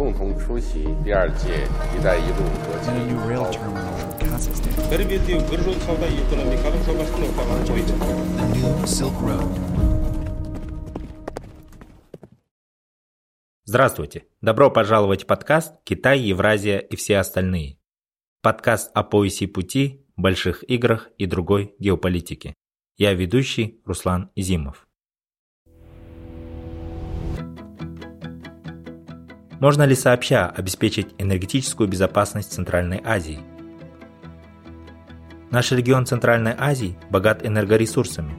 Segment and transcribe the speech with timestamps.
[0.00, 7.64] 共同出席第二届“一带一路”国际 and a new rail terminal in Kazakhstan, Перевезли в Гыржон сауда экономикалық жобасының орталығы
[7.70, 7.92] қойды.
[8.36, 9.76] the new Silk Road.
[13.64, 14.26] Здравствуйте!
[14.40, 17.78] Добро пожаловать в подкаст «Китай, Евразия и все остальные».
[18.40, 22.54] Подкаст о поясе пути, больших играх и другой геополитике.
[22.96, 24.86] Я ведущий Руслан Изимов.
[29.61, 33.41] Можно ли сообща обеспечить энергетическую безопасность Центральной Азии?
[35.51, 38.33] Наш регион Центральной Азии богат энергоресурсами,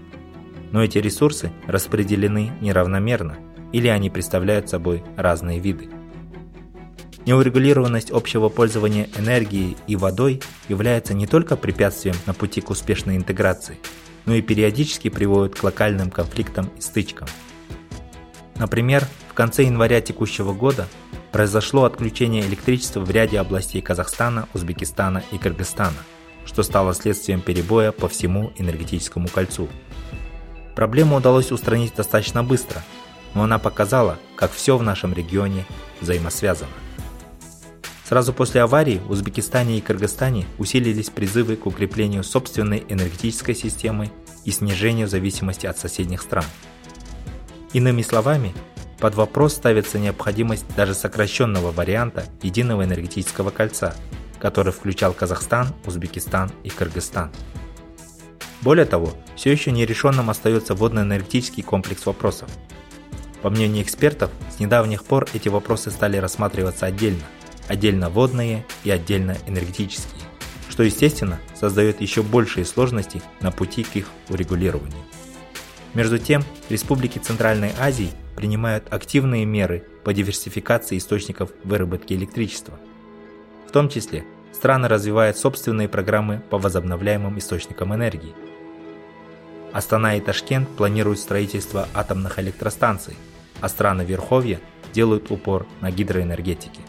[0.73, 3.37] но эти ресурсы распределены неравномерно
[3.71, 5.91] или они представляют собой разные виды.
[7.25, 13.79] Неурегулированность общего пользования энергией и водой является не только препятствием на пути к успешной интеграции,
[14.27, 17.29] но и периодически приводит к локальным конфликтам и стычкам.
[18.57, 20.89] Например, в конце января текущего года
[21.33, 25.97] произошло отключение электричества в ряде областей Казахстана, Узбекистана и Кыргызстана,
[26.45, 29.69] что стало следствием перебоя по всему энергетическому кольцу.
[30.77, 32.83] Проблему удалось устранить достаточно быстро,
[33.35, 35.65] но она показала, как все в нашем регионе
[36.01, 36.71] взаимосвязано.
[38.05, 44.11] Сразу после аварии в Узбекистане и Кыргызстане усилились призывы к укреплению собственной энергетической системы
[44.45, 46.45] и снижению зависимости от соседних стран.
[47.73, 48.53] Иными словами,
[49.03, 53.97] под вопрос ставится необходимость даже сокращенного варианта единого энергетического кольца,
[54.39, 57.33] который включал Казахстан, Узбекистан и Кыргызстан.
[58.61, 62.49] Более того, все еще нерешенным остается водно-энергетический комплекс вопросов.
[63.43, 67.25] По мнению экспертов, с недавних пор эти вопросы стали рассматриваться отдельно,
[67.67, 70.23] отдельно водные и отдельно энергетические,
[70.69, 75.03] что естественно создает еще большие сложности на пути к их урегулированию.
[75.93, 82.79] Между тем, республики Центральной Азии принимают активные меры по диверсификации источников выработки электричества.
[83.67, 88.35] В том числе страны развивают собственные программы по возобновляемым источникам энергии.
[89.73, 93.17] Астана и Ташкент планируют строительство атомных электростанций,
[93.61, 94.61] а страны Верховья
[94.93, 96.81] делают упор на гидроэнергетике.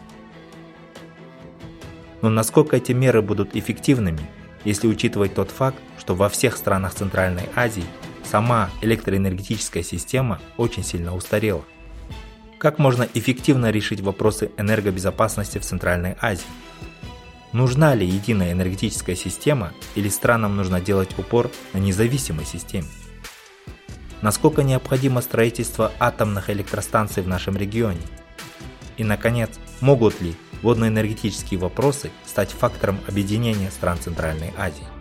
[2.20, 4.28] Но насколько эти меры будут эффективными,
[4.64, 7.84] если учитывать тот факт, что во всех странах Центральной Азии
[8.24, 11.64] сама электроэнергетическая система очень сильно устарела.
[12.58, 16.46] Как можно эффективно решить вопросы энергобезопасности в Центральной Азии?
[17.52, 22.88] Нужна ли единая энергетическая система или странам нужно делать упор на независимой системе?
[24.22, 28.00] Насколько необходимо строительство атомных электростанций в нашем регионе?
[28.96, 34.93] И, наконец, могут ли водно-энергетические вопросы стать фактором объединения стран Центральной Азии?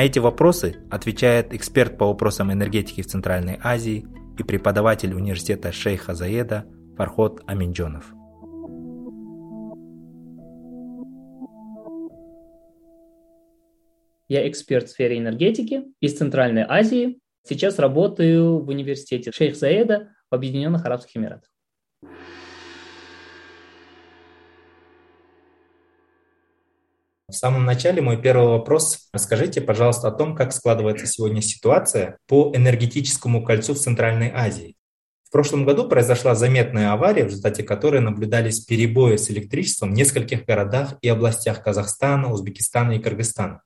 [0.00, 4.06] На эти вопросы отвечает эксперт по вопросам энергетики в Центральной Азии
[4.38, 6.64] и преподаватель университета Шейха Заеда
[6.96, 8.06] Фархот Аминджонов.
[14.28, 17.20] Я эксперт в сфере энергетики из Центральной Азии.
[17.46, 21.50] Сейчас работаю в университете Шейх Заеда в Объединенных Арабских Эмиратах.
[27.30, 29.08] В самом начале мой первый вопрос.
[29.12, 34.74] Расскажите, пожалуйста, о том, как складывается сегодня ситуация по энергетическому кольцу в Центральной Азии.
[35.28, 40.44] В прошлом году произошла заметная авария, в результате которой наблюдались перебои с электричеством в нескольких
[40.44, 43.62] городах и областях Казахстана, Узбекистана и Кыргызстана.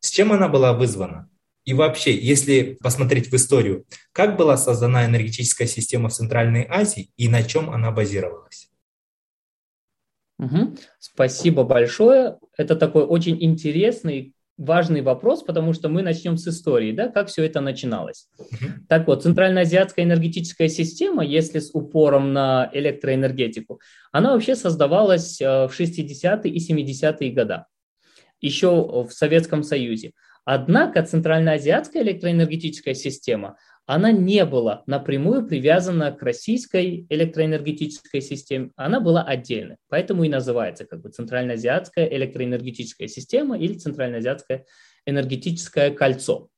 [0.00, 1.28] С чем она была вызвана?
[1.64, 7.28] И вообще, если посмотреть в историю, как была создана энергетическая система в Центральной Азии и
[7.28, 8.69] на чем она базировалась?
[10.40, 10.76] Угу.
[10.98, 12.38] Спасибо большое.
[12.56, 17.44] Это такой очень интересный, важный вопрос, потому что мы начнем с истории, да, как все
[17.44, 18.28] это начиналось.
[18.38, 18.86] Мгм.
[18.88, 23.80] Так вот, Центральноазиатская энергетическая система, если с упором на электроэнергетику,
[24.12, 27.64] она вообще создавалась э, в 60-е и 70-е годы,
[28.40, 30.12] еще в Советском Союзе.
[30.44, 39.22] Однако Центральноазиатская электроэнергетическая система, она не была напрямую привязана к российской электроэнергетической системе, она была
[39.22, 39.76] отдельной.
[39.88, 44.64] Поэтому и называется как бы Центральноазиатская электроэнергетическая система или Центральноазиатское
[45.06, 46.48] энергетическое кольцо.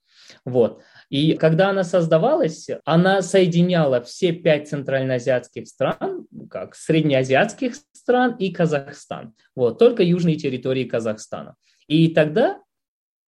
[0.45, 0.83] Вот.
[1.09, 9.35] И когда она создавалась, она соединяла все пять центральноазиатских стран, как среднеазиатских стран и Казахстан.
[9.55, 11.57] Вот, только южные территории Казахстана.
[11.87, 12.61] И тогда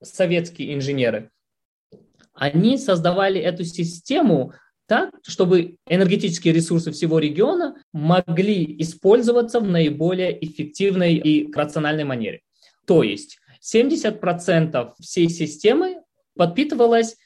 [0.03, 1.31] советские инженеры,
[2.35, 4.53] они создавали эту систему
[4.87, 12.41] так, чтобы энергетические ресурсы всего региона могли использоваться в наиболее эффективной и рациональной манере.
[12.87, 16.03] То есть 70% всей системы
[16.37, 17.17] подпитывалась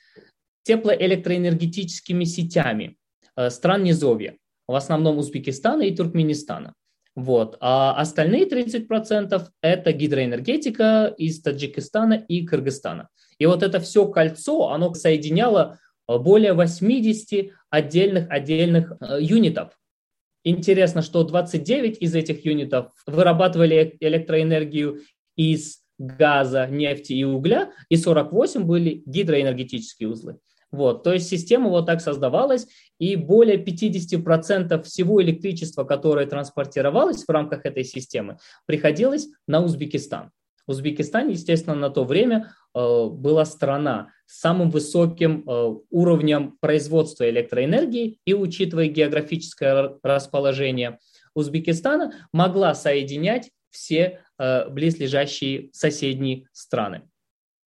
[0.62, 2.96] теплоэлектроэнергетическими сетями
[3.36, 4.36] э, стран Низовья,
[4.68, 6.74] в основном Узбекистана и Туркменистана.
[7.16, 7.56] Вот.
[7.60, 13.08] А остальные 30% это гидроэнергетика из Таджикистана и Кыргызстана.
[13.38, 19.78] И вот это все кольцо, оно соединяло э, более 80 отдельных отдельных э, юнитов.
[20.44, 25.00] Интересно, что 29 из этих юнитов вырабатывали электроэнергию
[25.36, 30.38] из газа, нефти и угля, и 48 были гидроэнергетические узлы.
[30.70, 32.66] Вот, то есть система вот так создавалась,
[32.98, 40.30] и более 50% всего электричества, которое транспортировалось в рамках этой системы, приходилось на Узбекистан.
[40.68, 48.20] Узбекистан, естественно, на то время э, была страна с самым высоким э, уровнем производства электроэнергии,
[48.24, 50.98] и учитывая географическое расположение
[51.34, 57.02] Узбекистана, могла соединять все э, близлежащие соседние страны.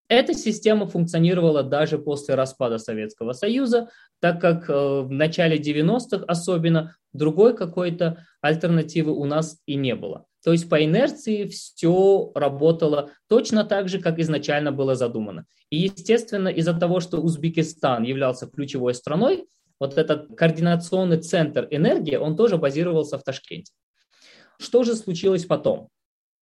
[0.08, 3.90] Эта система функционировала даже после распада Советского Союза,
[4.22, 10.26] так как э, в начале 90-х особенно другой какой-то альтернативы у нас и не было.
[10.44, 15.46] То есть по инерции все работало точно так же, как изначально было задумано.
[15.70, 19.48] И, естественно, из-за того, что Узбекистан являлся ключевой страной,
[19.80, 23.74] вот этот координационный центр энергии, он тоже базировался в Ташкенте.
[24.60, 25.90] Что же случилось потом?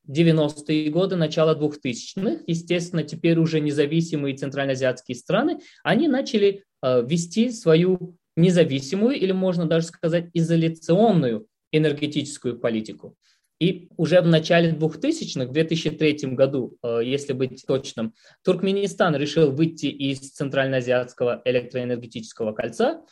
[0.10, 9.16] 90-е годы, начало 2000-х, естественно, теперь уже независимые центральноазиатские страны, они начали вести свою независимую
[9.16, 13.16] или, можно даже сказать, изоляционную энергетическую политику.
[13.60, 19.88] И уже в начале 2000-х, в 2003 году, э, если быть точным, Туркменистан решил выйти
[19.88, 23.04] из Центральноазиатского электроэнергетического кольца,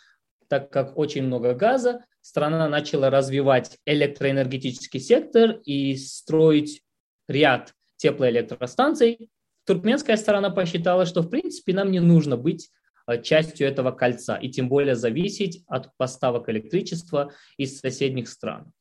[0.47, 6.81] так как очень много газа, страна начала развивать электроэнергетический сектор и строить
[7.27, 9.29] ряд теплоэлектростанций.
[9.65, 12.76] Туркменская сторона посчитала, что в принципе нам не нужно быть э,
[13.23, 18.71] частью этого кольца и тем более зависеть от поставок электричества из соседних стран.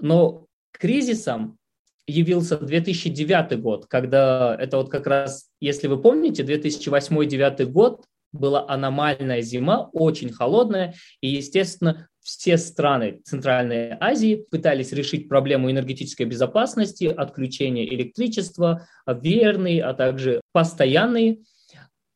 [0.00, 1.58] Но кризисом
[2.06, 9.42] явился 2009 год, когда это вот как раз, если вы помните, 2008-2009 год была аномальная
[9.42, 17.84] зима, очень холодная, и, естественно, все страны Центральной Азии пытались решить проблему энергетической безопасности, отключения
[17.84, 21.40] электричества, верные, а также постоянные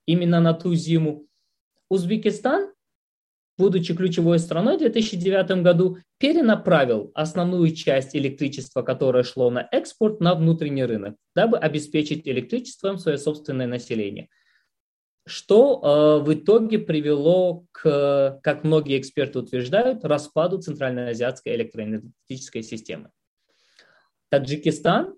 [0.07, 1.27] именно на ту зиму.
[1.89, 2.73] Узбекистан,
[3.59, 10.35] будучи ключевой страной в 2009 году, перенаправил основную часть электричества, которое шло на экспорт, на
[10.35, 14.29] внутренний рынок, дабы обеспечить электричеством свое собственное население–
[15.27, 23.11] что э, в итоге привело к, как многие эксперты утверждают, распаду центральноазиатской электроэнергетической системы.
[24.31, 25.17] Таджикистан,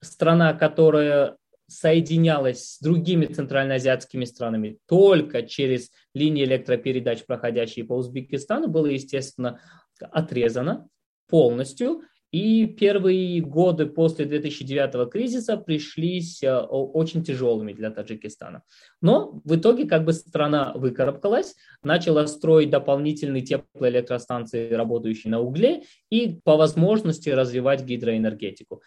[0.00, 1.36] страна, которая
[1.68, 9.60] соединялась с другими центральноазиатскими странами только через линии электропередач, проходящие по Узбекистану, было, естественно,
[10.00, 10.88] отрезано
[11.28, 18.64] полностью, и первые годы после 2009 кризиса пришлись э, очень тяжелыми для Таджикистана.
[19.00, 26.38] Но в итоге как бы страна выкарабкалась, начала строить дополнительные теплоэлектростанции, работающие на угле, и
[26.44, 28.82] по возможности развивать гидроэнергетику.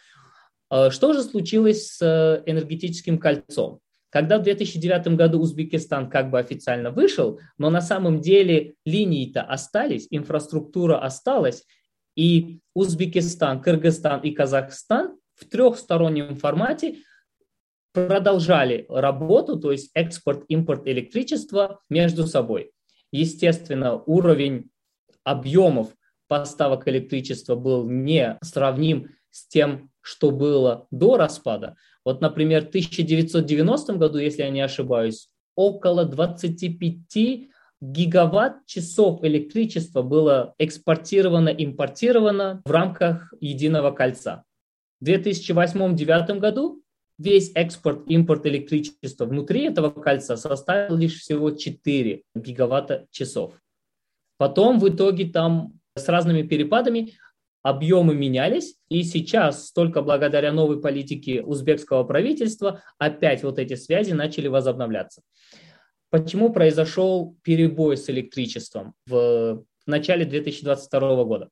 [0.71, 3.79] Э, что же случилось с э, энергетическим кольцом?
[4.09, 10.07] Когда в 2009 году Узбекистан как бы официально вышел, но на самом деле линии-то остались,
[10.09, 11.65] инфраструктура осталась,
[12.15, 16.97] и Узбекистан, Кыргызстан и Казахстан в трехстороннем формате
[17.93, 22.71] продолжали работу, то есть экспорт-импорт электричества между собой.
[23.11, 24.69] Естественно, уровень
[25.23, 25.89] объемов
[26.27, 31.75] поставок электричества был не сравним с тем, что было до распада.
[32.03, 37.49] Вот, например, в 1990 году, если я не ошибаюсь, около 25
[37.81, 44.43] гигаватт-часов электричества было экспортировано, импортировано в рамках единого кольца.
[44.99, 46.83] В 2008-2009 году
[47.17, 53.53] весь экспорт-импорт электричества внутри этого кольца составил лишь всего 4 гигаватта часов.
[54.37, 57.13] Потом в итоге там с разными перепадами
[57.63, 64.47] объемы менялись, и сейчас, только благодаря новой политике узбекского правительства, опять вот эти связи начали
[64.47, 65.21] возобновляться.
[66.09, 71.49] Почему произошел перебой с электричеством в начале 2022 года?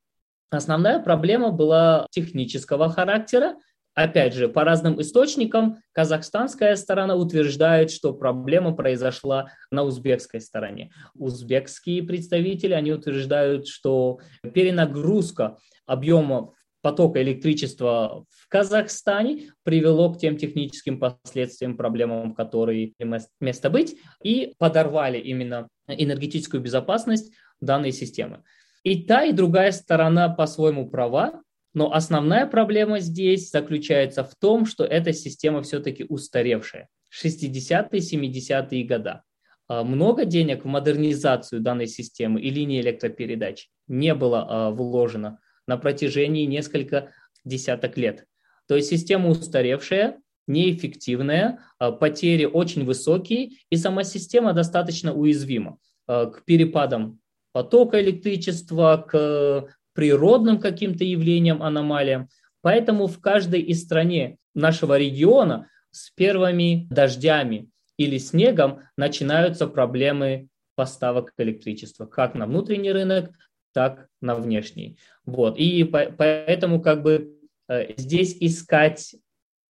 [0.51, 3.55] Основная проблема была технического характера,
[3.95, 10.91] Опять же, по разным источникам казахстанская сторона утверждает, что проблема произошла на узбекской стороне.
[11.15, 14.19] Узбекские представители, они утверждают, что
[14.53, 22.93] перенагрузка объема потока электричества в Казахстане привело к тем техническим последствиям, проблемам, которые
[23.39, 28.43] место быть, и подорвали именно энергетическую безопасность данной системы.
[28.83, 31.41] И та, и другая сторона по-своему права,
[31.79, 36.89] но основная проблема здесь заключается в том, что эта система все-таки устаревшая.
[37.09, 39.23] 60-е, 70-е года.
[39.69, 45.77] А, много денег в модернизацию данной системы и линии электропередач не было а, вложено на
[45.77, 47.13] протяжении несколько
[47.45, 48.25] десяток лет.
[48.67, 56.41] То есть система устаревшая, неэффективная, а, потери очень высокие, и сама система достаточно уязвима к
[56.43, 57.21] перепадам
[57.53, 62.29] потока электричества, к природным каким-то явлениям, аномалиям.
[62.61, 71.33] Поэтому в каждой из стране нашего региона с первыми дождями или снегом начинаются проблемы поставок
[71.37, 73.31] электричества, как на внутренний рынок,
[73.73, 74.97] так на внешний.
[75.25, 75.57] Вот.
[75.57, 79.15] И поэтому как бы э, здесь искать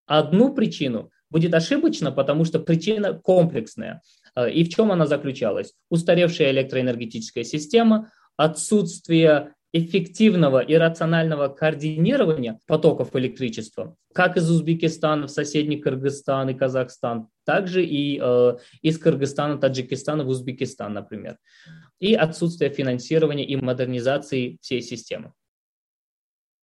[0.06, 4.02] одну причину будет ошибочно, потому что причина комплексная.
[4.36, 5.74] Э, и в чем она заключалась?
[5.90, 15.78] Устаревшая электроэнергетическая система, отсутствие эффективного и рационального координирования потоков электричества, как из Узбекистана в соседний
[15.78, 21.38] Кыргызстан и Казахстан, также и э, из Кыргызстана, Таджикистана в Узбекистан, например,
[22.00, 25.34] и отсутствие финансирования и модернизации всей системы.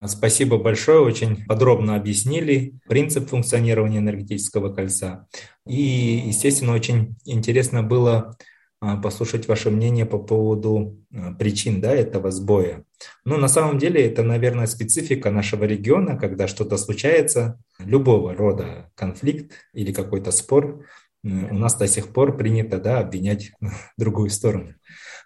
[0.03, 5.27] Спасибо большое, очень подробно объяснили принцип функционирования энергетического кольца.
[5.65, 8.35] И, естественно, очень интересно было
[8.79, 12.83] послушать ваше мнение по поводу а, причин да, этого сбоя.
[13.23, 19.53] Ну, на самом деле, это, наверное, специфика нашего региона, когда что-то случается, любого рода конфликт
[19.73, 20.85] или какой-то спор,
[21.23, 23.51] у нас до сих пор принято да, обвинять
[23.97, 24.75] другую сторону.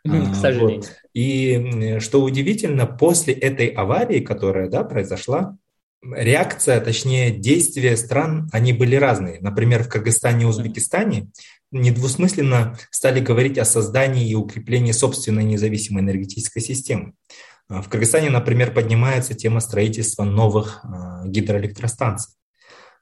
[0.05, 0.77] К а, сожалению.
[0.81, 0.95] Вот.
[1.13, 5.57] И что удивительно, после этой аварии, которая да, произошла,
[6.01, 9.39] реакция, точнее действия стран, они были разные.
[9.41, 11.27] Например, в Кыргызстане и Узбекистане
[11.71, 17.13] недвусмысленно стали говорить о создании и укреплении собственной независимой энергетической системы.
[17.67, 22.33] А, в Кыргызстане, например, поднимается тема строительства новых а, гидроэлектростанций.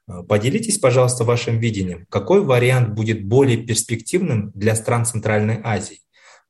[0.06, 2.06] А, поделитесь, пожалуйста, вашим видением.
[2.10, 6.00] Какой вариант будет более перспективным для стран Центральной Азии?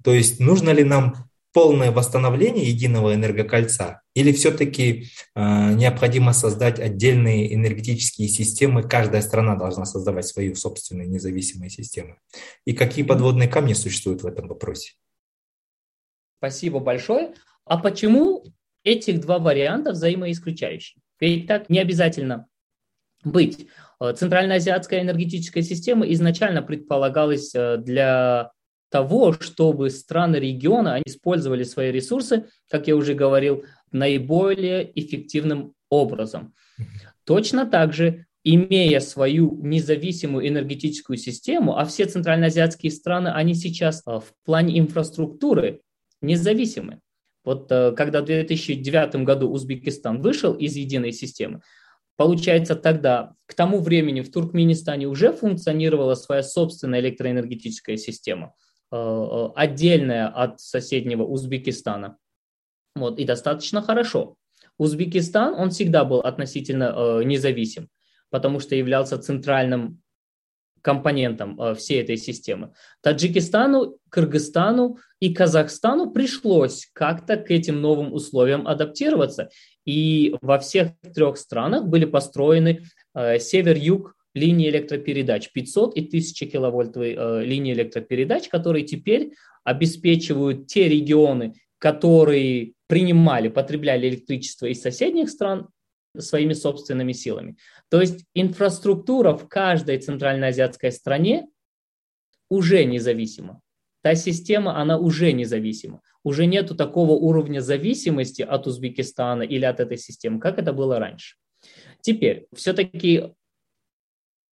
[0.03, 1.28] То есть нужно ли нам
[1.59, 9.85] полное восстановление единого энергокольца или все-таки э, необходимо создать отдельные энергетические системы, каждая страна должна
[9.85, 12.21] создавать свою собственную независимые системы?
[12.65, 14.93] И какие подводные камни существуют в этом вопросе?
[16.39, 17.35] Спасибо большое.
[17.65, 18.45] А почему
[18.85, 21.03] этих два варианта взаимоисключающие?
[21.19, 22.47] Ведь так не обязательно
[23.25, 23.67] быть.
[24.01, 28.53] Центральноазиатская энергетическая система изначально предполагалась э, для
[28.91, 36.55] того, чтобы страны региона использовали свои ресурсы, как я уже говорил, наиболее эффективным образом.
[37.25, 44.21] Точно так же, имея свою независимую энергетическую систему, а все центральноазиатские страны, они сейчас а,
[44.21, 45.81] в плане инфраструктуры
[46.23, 47.01] независимы.
[47.45, 51.61] Вот э, когда в 2009 году Узбекистан вышел из единой системы,
[52.17, 58.55] Получается, тогда, к тому времени в Туркменистане уже функционировала своя собственная электроэнергетическая система–
[58.91, 62.17] отдельная от соседнего Узбекистана.
[62.95, 64.37] Вот, и достаточно хорошо.
[64.79, 67.89] Узбекистан, он всегда был относительно э, независим,
[68.31, 70.01] потому что являлся центральным
[70.83, 72.73] компонентом э, всей этой системы.
[73.03, 79.51] Таджикистану, Кыргызстану и Казахстану пришлось как-то к этим новым условиям адаптироваться.
[79.85, 87.17] И во всех трех странах были построены э, север-юг линии электропередач, 500 и 1000 киловольтовые
[87.17, 89.33] э, линии электропередач, которые теперь
[89.65, 95.69] обеспечивают те регионы, которые принимали, потребляли электричество из соседних стран
[96.17, 97.57] своими собственными силами.
[97.91, 101.47] То есть инфраструктура в каждой центральноазиатской стране
[102.49, 103.61] уже независима.
[104.03, 106.01] Та система, она уже независима.
[106.25, 111.37] Уже нету такого уровня зависимости от Узбекистана или от этой системы, как это было раньше.
[112.01, 113.33] Теперь, все-таки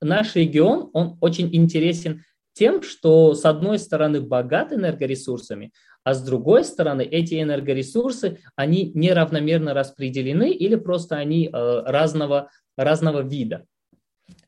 [0.00, 5.72] наш регион, он очень интересен тем, что с одной стороны богат энергоресурсами,
[6.04, 13.20] а с другой стороны эти энергоресурсы, они неравномерно распределены или просто они э, разного, разного
[13.22, 13.66] вида.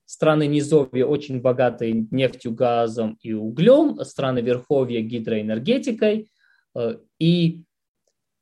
[0.07, 6.31] Страны низовья очень богаты нефтью, газом и углем, страны верховья гидроэнергетикой.
[6.75, 7.65] Э, и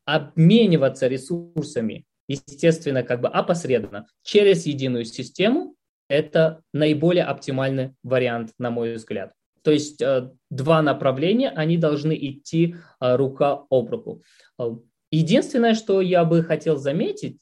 [0.04, 5.74] обмениваться ресурсами естественно, как бы опосредованно, через единую систему,
[6.08, 9.32] это наиболее оптимальный вариант, на мой взгляд.
[9.66, 14.22] То есть э, два направления, они должны идти э, рука об руку.
[14.60, 14.70] Э,
[15.10, 17.38] единственное, что я бы хотел заметить,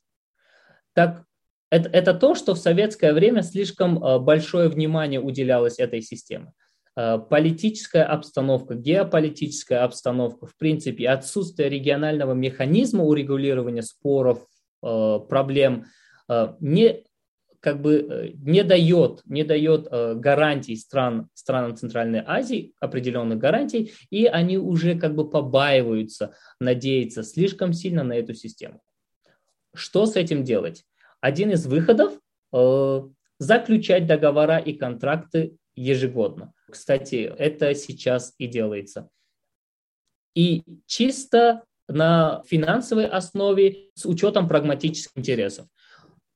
[0.94, 1.24] так
[1.70, 6.52] это, это то, что в советское время слишком большое внимание уделялось этой системе.
[6.94, 14.46] Политическая обстановка, геополитическая обстановка, в принципе, отсутствие регионального механизма урегулирования споров,
[14.80, 15.86] проблем
[16.60, 17.02] не
[17.64, 23.94] как бы э, не дает, не дает э, гарантий стран, странам Центральной Азии, определенных гарантий,
[24.10, 28.82] и они уже как бы побаиваются, надеяться слишком сильно на эту систему.
[29.74, 30.84] Что с этим делать?
[31.22, 32.12] Один из выходов
[32.52, 33.00] э,–
[33.38, 36.52] заключать договора и контракты ежегодно.
[36.70, 39.08] Кстати, это сейчас и делается.
[40.34, 45.66] И чисто на финансовой основе с учетом прагматических интересов.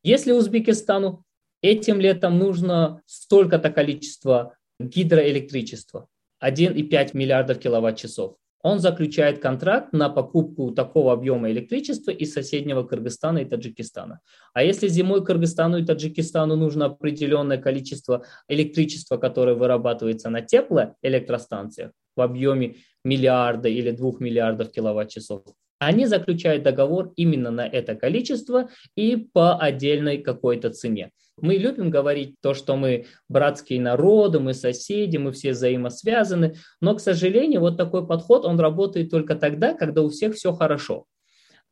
[0.02, 1.25] Если Узбекистану
[1.61, 6.09] этим летом нужно столько-то количество гидроэлектричества,
[6.43, 13.45] 1,5 миллиардов киловатт-часов, он заключает контракт на покупку такого объема электричества из соседнего Кыргызстана и
[13.45, 14.21] Таджикистана.
[14.52, 22.21] А если зимой Кыргызстану и Таджикистану нужно определенное количество электричества, которое вырабатывается на теплоэлектростанциях в
[22.21, 25.45] объеме миллиарда или двух миллиардов киловатт-часов,
[25.78, 31.11] они заключают договор именно на это количество и по отдельной какой-то цене.
[31.40, 37.00] Мы любим говорить то, что мы братские народы, мы соседи, мы все взаимосвязаны, но, к
[37.00, 41.06] сожалению, вот такой подход, он работает только тогда, когда у всех все хорошо.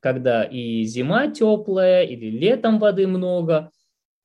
[0.00, 3.70] Когда и зима теплая, или летом воды много,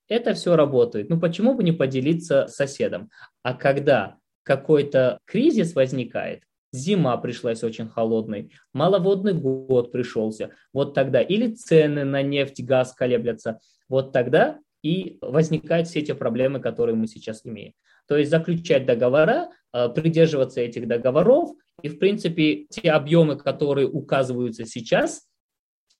[0.07, 1.09] это все работает.
[1.09, 3.09] Ну почему бы не поделиться с соседом?
[3.41, 11.53] А когда какой-то кризис возникает, зима пришлась очень холодной, маловодный год пришелся, вот тогда или
[11.53, 13.59] цены на нефть, газ колеблятся,
[13.89, 17.73] вот тогда и возникают все эти проблемы, которые мы сейчас имеем.
[18.07, 21.51] То есть заключать договора, э, придерживаться этих договоров,
[21.81, 25.27] и, в принципе, те объемы, которые указываются сейчас,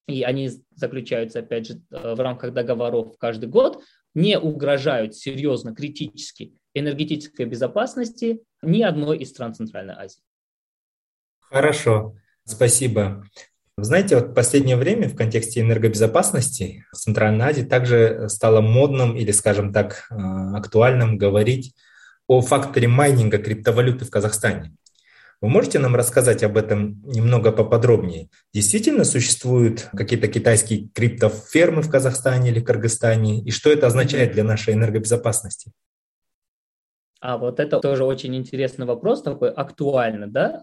[0.08, 6.54] и они заключаются, опять же, э, в рамках договоров каждый год, не угрожают серьезно, критически
[6.74, 10.22] энергетической безопасности ни одной из стран Центральной Азии.
[11.52, 13.26] Хорошо, спасибо.
[13.76, 19.32] знаете, вот в последнее время в контексте энергобезопасности в Центральной Азии также стало модным или,
[19.32, 20.16] скажем так, э,
[20.56, 21.76] актуальным говорить
[22.28, 24.74] о факторе майнинга криптовалюты в Казахстане.
[25.42, 28.30] Вы можете нам рассказать об этом немного поподробнее?
[28.54, 33.42] Действительно существуют какие-то китайские криптофермы в Казахстане или Кыргызстане?
[33.42, 35.74] И что это означает для нашей энергобезопасности?
[37.20, 40.62] А вот это тоже очень интересный вопрос, такой актуальный, да?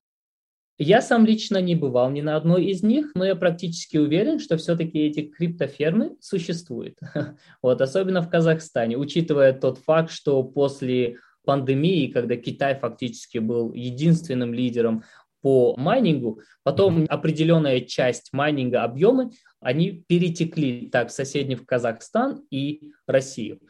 [0.80, 4.56] Я сам лично не бывал ни на одной из них, но я практически уверен, что
[4.56, 6.98] все-таки эти криптофермы существуют.
[7.62, 14.54] Вот, особенно в Казахстане, учитывая тот факт, что после пандемии, когда Китай фактически был единственным
[14.54, 15.02] лидером
[15.40, 22.92] по майнингу, потом определенная часть майнинга, объемы, они перетекли так в соседний в Казахстан и
[23.06, 23.60] Россию.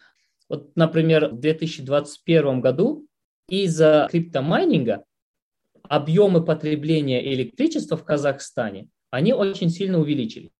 [0.48, 3.06] Вот, например, в 2021 году
[3.48, 5.04] из-за криптомайнинга
[5.88, 10.50] объемы потребления электричества в Казахстане, они очень сильно увеличились.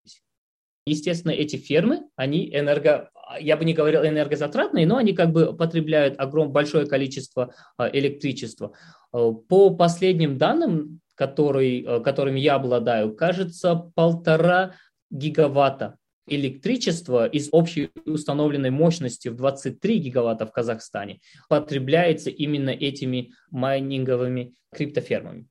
[0.86, 6.18] Естественно, эти фермы, они энерго, я бы не говорил энергозатратные, но они как бы потребляют
[6.18, 8.72] огромное, большое количество а, электричества.
[9.12, 14.76] А, по последним данным, который, а, которыми я обладаю, кажется, полтора
[15.10, 24.54] гигаватта электричество из общей установленной мощности в 23 гигаватта в Казахстане потребляется именно этими майнинговыми
[24.72, 25.46] криптофермами.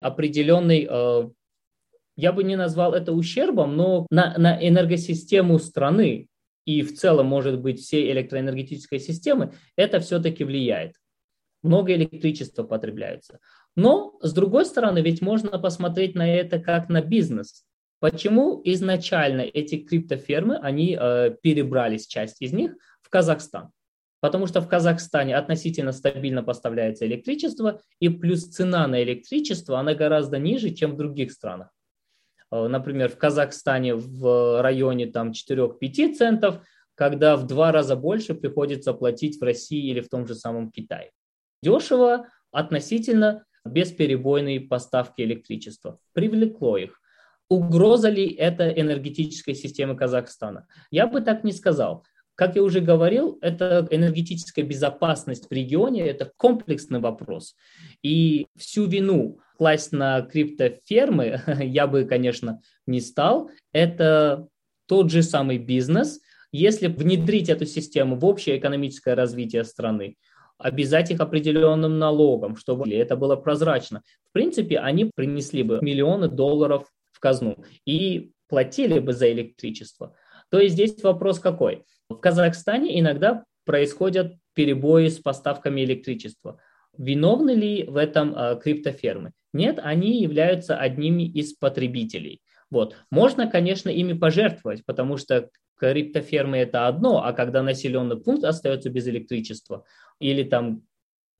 [0.00, 1.30] Определенный, э,
[2.16, 6.28] я бы не назвал это ущербом, но на, на энергосистему страны
[6.64, 10.94] и в целом, может быть, всей электроэнергетической системы это все-таки влияет.
[11.62, 13.38] Много электричества потребляется.
[13.76, 17.64] Но, с другой стороны, ведь можно посмотреть на это как на бизнес.
[18.00, 23.70] Почему изначально эти криптофермы, они э, перебрались, часть из них, в Казахстан?
[24.20, 30.38] Потому что в Казахстане относительно стабильно поставляется электричество, и плюс цена на электричество, она гораздо
[30.38, 31.70] ниже, чем в других странах.
[32.50, 36.62] Э, например, в Казахстане в районе там 4-5 центов,
[36.94, 41.10] когда в два раза больше приходится платить в России или в том же самом Китае.
[41.62, 45.98] Дешево относительно бесперебойной поставки электричества.
[46.14, 46.99] Привлекло их.
[47.50, 50.68] Угроза ли это энергетической системы Казахстана?
[50.92, 52.04] Я бы так не сказал.
[52.36, 57.56] Как я уже говорил, это энергетическая безопасность в регионе, это комплексный вопрос.
[58.02, 63.50] И всю вину класть на криптофермы я бы, конечно, не стал.
[63.72, 64.46] Это
[64.86, 66.20] тот же самый бизнес,
[66.52, 70.16] если внедрить эту систему в общее экономическое развитие страны,
[70.56, 74.02] обязать их определенным налогом, чтобы это было прозрачно.
[74.28, 76.86] В принципе, они принесли бы миллионы долларов
[77.20, 80.16] в казну и платили бы за электричество.
[80.50, 81.84] То есть здесь вопрос какой?
[82.08, 86.58] В Казахстане иногда происходят перебои с поставками электричества.
[86.96, 89.32] Виновны ли в этом э, криптофермы?
[89.52, 92.40] Нет, они являются одними из потребителей.
[92.70, 92.96] Вот.
[93.10, 99.06] Можно, конечно, ими пожертвовать, потому что криптофермы это одно, а когда населенный пункт остается без
[99.08, 99.84] электричества,
[100.20, 100.82] или там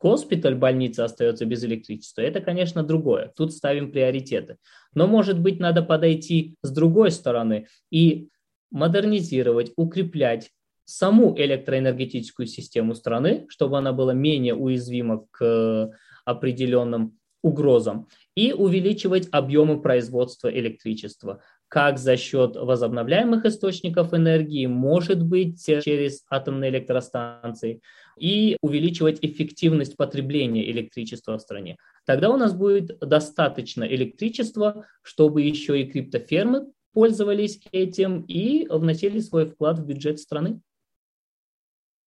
[0.01, 3.33] госпиталь, больница остается без электричества, это, конечно, другое.
[3.37, 4.57] Тут ставим приоритеты.
[4.95, 8.29] Но, может быть, надо подойти с другой стороны и
[8.71, 10.51] модернизировать, укреплять
[10.85, 15.91] саму электроэнергетическую систему страны, чтобы она была менее уязвима к
[16.25, 25.65] определенным угрозам, и увеличивать объемы производства электричества, как за счет возобновляемых источников энергии, может быть
[25.65, 27.81] через атомные электростанции,
[28.19, 31.77] и увеличивать эффективность потребления электричества в стране.
[32.05, 39.47] Тогда у нас будет достаточно электричества, чтобы еще и криптофермы пользовались этим и вносили свой
[39.47, 40.61] вклад в бюджет страны.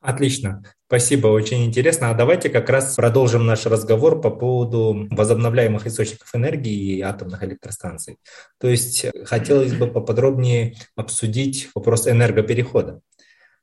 [0.04, 2.10] Отлично, спасибо, очень интересно.
[2.10, 8.18] А давайте как раз продолжим наш разговор по поводу возобновляемых источников энергии и атомных электростанций.
[8.60, 13.00] То есть хотелось бы поподробнее обсудить вопрос энергоперехода.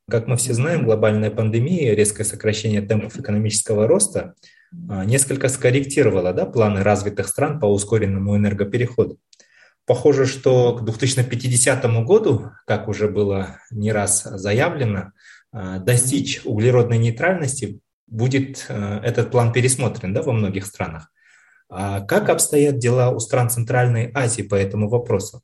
[0.09, 4.33] Как мы все знаем, глобальная пандемия, резкое сокращение темпов экономического роста
[4.89, 9.19] а, несколько скорректировала да, планы развитых стран по ускоренному энергопереходу.
[9.85, 15.13] Похоже, что к 2050 году, как уже было не раз заявлено,
[15.53, 21.11] достичь углеродной нейтральности, будет а, этот план пересмотрен да, во многих странах.
[21.69, 25.43] А как обстоят дела у стран Центральной Азии по этому вопросу?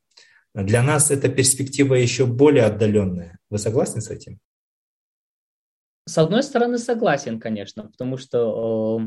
[0.54, 3.38] Для нас эта перспектива еще более отдаленная.
[3.48, 4.40] Вы согласны с этим?
[6.06, 9.00] С одной стороны, согласен, конечно, потому что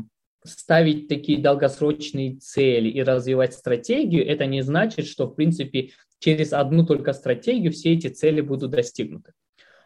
[0.44, 6.52] э, ставить такие долгосрочные цели и развивать стратегию, это не значит, что, в принципе, через
[6.52, 9.32] одну только стратегию все эти цели будут достигнуты.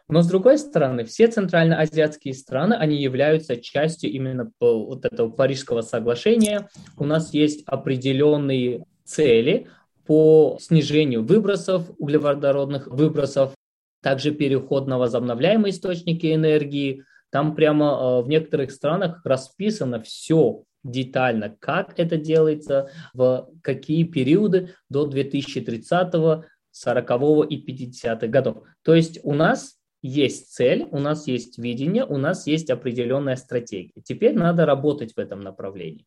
[0.07, 6.69] Но с другой стороны, все центральноазиатские страны, они являются частью именно вот этого Парижского соглашения.
[6.97, 9.67] У нас есть определенные цели
[10.05, 13.55] по снижению выбросов, углеводородных выбросов,
[14.03, 17.03] также переход на возобновляемые источники энергии.
[17.31, 24.75] Там прямо э, в некоторых странах расписано все детально, как это делается, в какие периоды
[24.89, 28.63] до 2030 40 и 50 годов.
[28.83, 34.01] То есть у нас есть цель, у нас есть видение, у нас есть определенная стратегия.
[34.03, 36.05] Теперь надо работать в этом направлении.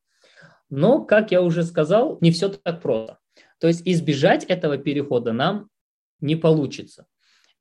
[0.71, 3.19] Но, как я уже сказал, не все так просто.
[3.59, 5.69] То есть избежать этого перехода нам
[6.21, 7.07] не получится.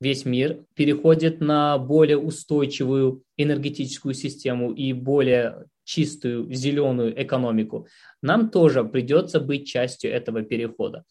[0.00, 7.88] Весь мир переходит на более устойчивую энергетическую систему и более чистую зеленую экономику.
[8.22, 11.04] Нам тоже придется быть частью этого перехода.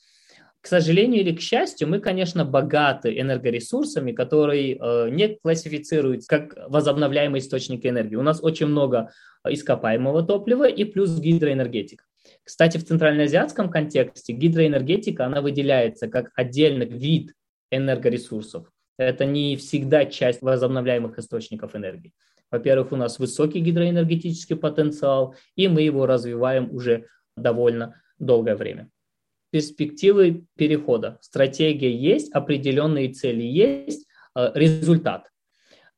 [0.61, 7.41] К сожалению или к счастью, мы, конечно, богаты энергоресурсами, которые э, не классифицируются как возобновляемые
[7.41, 8.15] источники энергии.
[8.15, 9.11] У нас очень много
[9.47, 12.03] ископаемого топлива и плюс гидроэнергетика.
[12.43, 17.33] Кстати, в центральноазиатском контексте гидроэнергетика, она выделяется как отдельный вид
[17.71, 18.69] энергоресурсов.
[18.97, 22.13] Это не всегда часть возобновляемых источников энергии.
[22.49, 28.89] Во-первых, у нас высокий гидроэнергетический потенциал, и мы его развиваем уже довольно долгое время
[29.49, 31.17] перспективы перехода.
[31.21, 35.29] Стратегия есть, определенные цели есть, э, результат.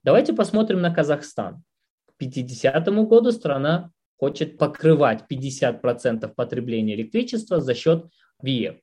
[0.04, 1.64] Давайте посмотрим на Казахстан.
[2.06, 8.06] К 50 году страна хочет покрывать 50% потребления электричества за счет
[8.42, 8.80] ВИЭ.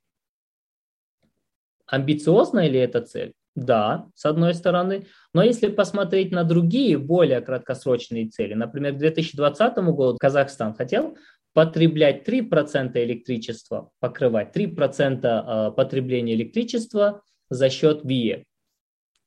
[1.87, 3.35] Амбициозна ли эта цель?
[3.55, 5.07] Да, с одной стороны.
[5.33, 11.17] Но если посмотреть на другие, более краткосрочные цели, например, к 2020 году Казахстан хотел
[11.57, 18.45] потреблять 3% электричества, покрывать 3% а, потребления электричества за счет ВИЭ.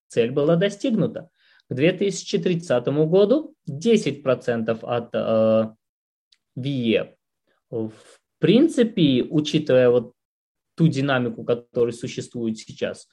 [0.10, 1.32] Цель была достигнута.
[1.70, 5.74] К 2030 году 10% от э,
[6.56, 7.16] ВИЭ.
[7.72, 7.94] В
[8.38, 10.14] принципе, учитывая вот
[10.76, 13.08] ту динамику, которая существует сейчас,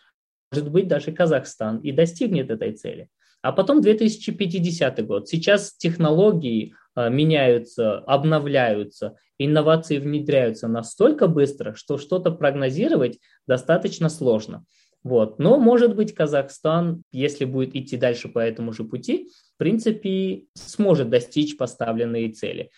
[0.52, 3.08] может быть, даже Казахстан и достигнет этой цели.
[3.42, 5.28] А потом 2050 год.
[5.28, 14.64] Сейчас технологии а, меняются, обновляются, инновации внедряются настолько быстро, что что-то прогнозировать достаточно сложно.
[15.04, 15.38] Вот.
[15.38, 21.10] Но, может быть, Казахстан, если будет идти дальше по этому же пути, в принципе, сможет
[21.10, 22.70] достичь поставленные цели.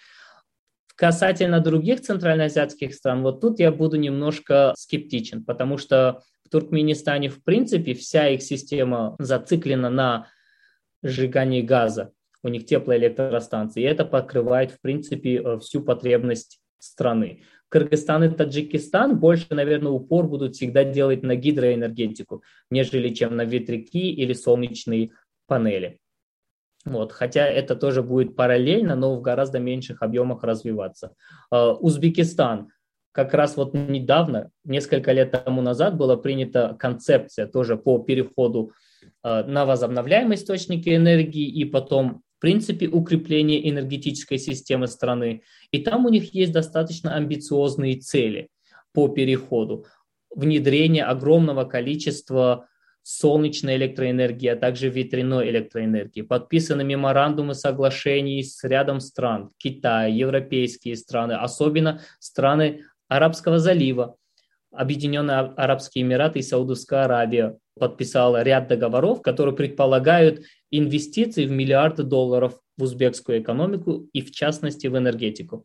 [0.94, 7.44] Касательно других центральноазиатских стран, вот тут я буду немножко скептичен, потому что В Туркменистане, в
[7.44, 10.26] принципе, вся их система зациклена на
[11.02, 12.12] сжигании газа.
[12.42, 17.42] У них теплоэлектростанции, и это покрывает, в принципе, э, всю потребность страны.
[17.68, 24.10] Кыргызстан и Таджикистан больше, наверное, упор будут всегда делать на гидроэнергетику, нежели чем на ветряки
[24.10, 25.10] или солнечные
[25.46, 25.98] панели.
[26.84, 31.14] Вот, хотя это тоже будет параллельно, но в гораздо меньших объемах развиваться.
[31.50, 32.68] Э, Узбекистан.
[33.12, 38.72] Как раз вот недавно, несколько лет тому назад, была принята концепция тоже по переходу
[39.22, 45.42] на возобновляемые источники энергии и потом в принципе, укрепление энергетической системы страны.
[45.72, 48.48] И там у них есть достаточно амбициозные цели
[48.92, 49.86] по переходу.
[50.30, 52.68] Внедрение огромного количества
[53.02, 56.22] солнечной электроэнергии, а также ветряной электроэнергии.
[56.22, 64.16] Подписаны меморандумы соглашений с рядом стран, Китай, европейские страны, особенно страны Арабского залива,
[64.70, 72.60] Объединенные Арабские Эмираты и Саудовская Аравия подписала ряд договоров, которые предполагают инвестиции в миллиарды долларов
[72.76, 75.64] в узбекскую экономику и в частности в энергетику.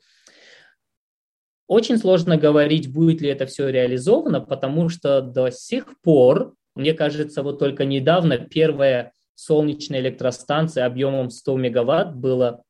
[1.67, 7.41] Очень сложно говорить, будет ли это все реализовано, потому что до сих пор, мне кажется,
[7.41, 12.61] вот только недавно первая солнечная электростанция объемом 100 мегаватт была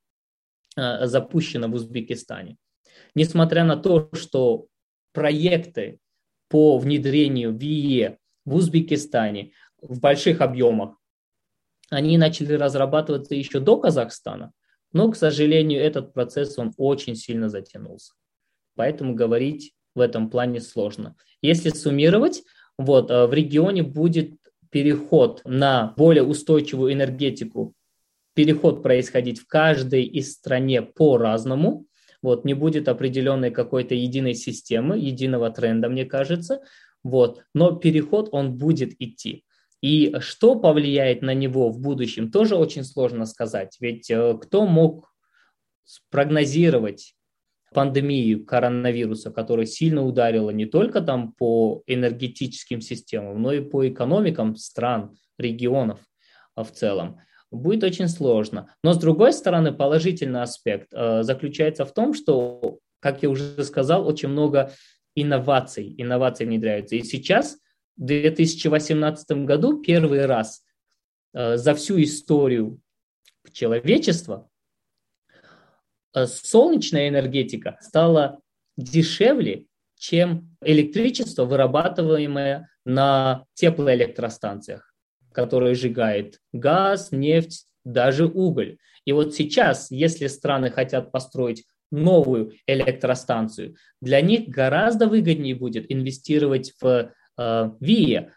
[0.77, 2.58] э, запущена в Узбекистане.
[3.15, 4.67] Несмотря на то, что
[5.12, 5.99] проекты
[6.49, 9.51] по внедрению ВИЕ в Узбекистане
[9.82, 10.97] в больших объемах
[11.89, 14.51] они начали разрабатываться еще до Казахстана,
[14.93, 18.13] но, к сожалению, этот процесс, он очень сильно затянулся.
[18.75, 21.15] Поэтому говорить в этом плане сложно.
[21.41, 22.43] Если суммировать,
[22.77, 24.34] вот, э, в регионе будет
[24.69, 27.73] переход на более устойчивую энергетику,
[28.34, 31.86] переход происходить в каждой из стране по-разному,
[32.23, 36.62] вот, не будет определенной какой-то единой системы, единого тренда, мне кажется,
[37.03, 39.43] вот, но переход, он будет идти.
[39.81, 43.75] И что повлияет на него в будущем, тоже очень сложно сказать.
[43.81, 45.13] Ведь э, кто мог
[46.09, 47.15] прогнозировать
[47.73, 54.55] пандемию коронавируса, которая сильно ударила не только там по энергетическим системам, но и по экономикам
[54.55, 55.99] стран, регионов
[56.55, 57.19] а, в целом.
[57.51, 58.73] Будет очень сложно.
[58.83, 64.07] Но с другой стороны, положительный аспект э, заключается в том, что, как я уже сказал,
[64.07, 64.71] очень много
[65.15, 66.95] инноваций, инноваций внедряются.
[66.95, 67.58] И сейчас
[67.97, 70.63] в 2018 году первый раз
[71.34, 72.80] э, за всю историю
[73.52, 74.49] человечества
[76.15, 78.39] э, солнечная энергетика стала
[78.78, 84.93] дешевле, чем электричество, вырабатываемое на теплоэлектростанциях,
[85.32, 88.78] которые сжигают газ, нефть, даже уголь.
[89.06, 96.73] И вот сейчас, если страны хотят построить новую электростанцию, для них гораздо выгоднее будет инвестировать
[96.82, 97.71] в Э,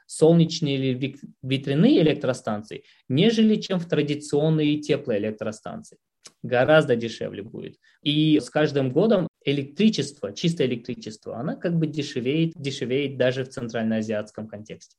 [0.07, 5.99] солнечные или ветряные электростанции, нежели чем в традиционные теплоэлектростанции.
[6.43, 7.77] Гораздо дешевле будет.
[8.03, 14.49] И с каждым годом электричество, чистое электричество, она как бы дешевеет, дешевеет даже в центральноазиатском
[14.49, 14.97] контексте.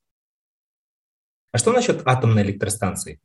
[1.52, 3.20] А что насчет атомной электростанции?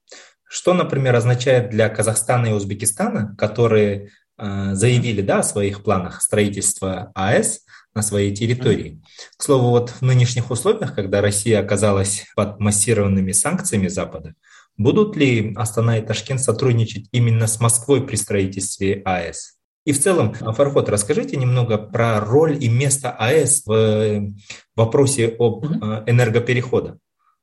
[0.45, 7.65] Что, например, означает для Казахстана и Узбекистана, которые заявили да, о своих планах строительства АЭС,
[7.95, 9.03] на своей территории.
[9.37, 14.35] К слову, вот в нынешних условиях, когда Россия оказалась под массированными санкциями Запада,
[14.79, 19.59] будут ли Астана и Ташкент сотрудничать именно с Москвой при строительстве АЭС?
[19.85, 24.33] И в целом, Фархот, расскажите немного про роль и место АЭС в
[24.77, 26.99] вопросе об энергоперехода.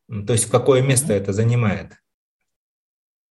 [0.08, 1.94] То есть, какое место это занимает?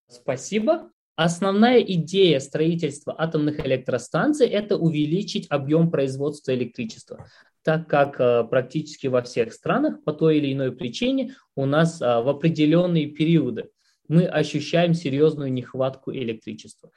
[0.08, 0.90] Спасибо.
[1.18, 7.26] Основная идея строительства атомных электростанций– это увеличить объем производства электричества,
[7.64, 12.04] так как э, практически во всех странах по той или иной причине у нас э,
[12.04, 13.68] в определенные периоды
[14.06, 16.92] мы ощущаем серьезную нехватку электричества.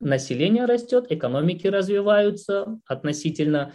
[0.00, 3.72] Население растет, экономики развиваются относительно,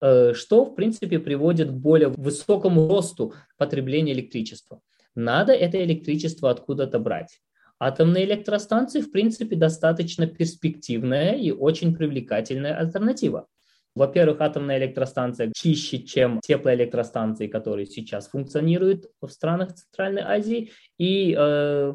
[0.00, 4.80] э, что в принципе приводит к более высокому росту потребления электричества.
[5.14, 7.38] Надо это электричество откуда-то брать.
[7.80, 13.46] Атомные электростанции, в принципе, достаточно перспективная и очень привлекательная альтернатива.
[13.94, 21.94] Во-первых, атомная электростанция чище, чем теплоэлектростанции, которые сейчас функционируют в странах Центральной Азии, и э,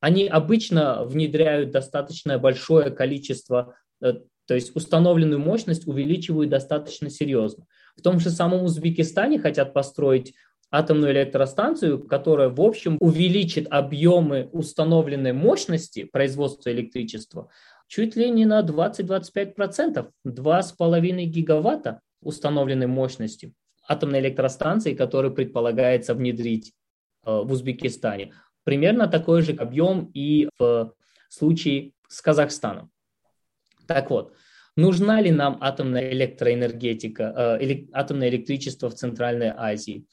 [0.00, 4.14] они обычно внедряют достаточно большое количество, э,
[4.46, 7.66] то есть установленную мощность увеличивают достаточно серьезно.
[7.96, 10.34] В том же самом Узбекистане хотят построить
[10.74, 17.48] атомную электростанцию, которая, в общем, увеличит объемы установленной мощности производства электричества
[17.86, 23.52] чуть ли не на 20-25%, 2,5 гигаватта установленной мощности.
[23.86, 26.72] атомной электростанции, которую предполагается внедрить
[27.22, 28.32] в Узбекистане.
[28.64, 30.94] Примерно такой же объем и в
[31.28, 32.90] случае с Казахстаном.
[33.86, 34.32] Так вот,
[34.74, 40.06] нужна ли нам атомная электроэнергетика, э, атомное электричество в Центральной Азии?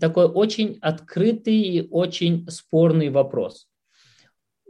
[0.00, 3.68] Такой очень открытый и очень спорный вопрос.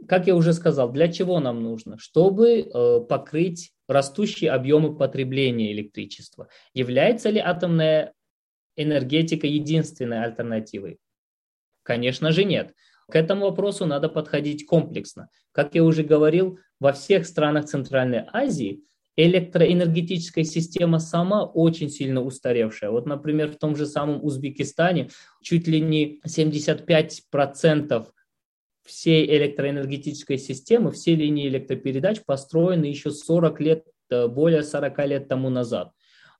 [0.07, 1.97] Как я уже сказал, для чего нам нужно?
[1.97, 6.49] Чтобы э, покрыть растущие объемы потребления электричества.
[6.73, 8.13] Является ли атомная
[8.75, 10.99] энергетика единственной альтернативой?
[11.83, 12.73] Конечно же нет.
[13.09, 15.29] К этому вопросу надо подходить комплексно.
[15.51, 18.83] Как я уже говорил, во всех странах Центральной Азии
[19.17, 22.91] электроэнергетическая система сама очень сильно устаревшая.
[22.91, 25.09] Вот, например, в том же самом Узбекистане
[25.41, 28.07] чуть ли не 75%
[28.85, 35.49] всей электроэнергетической системы, все линии электропередач построены еще 40 лет, э, более 40 лет тому
[35.49, 35.91] назад.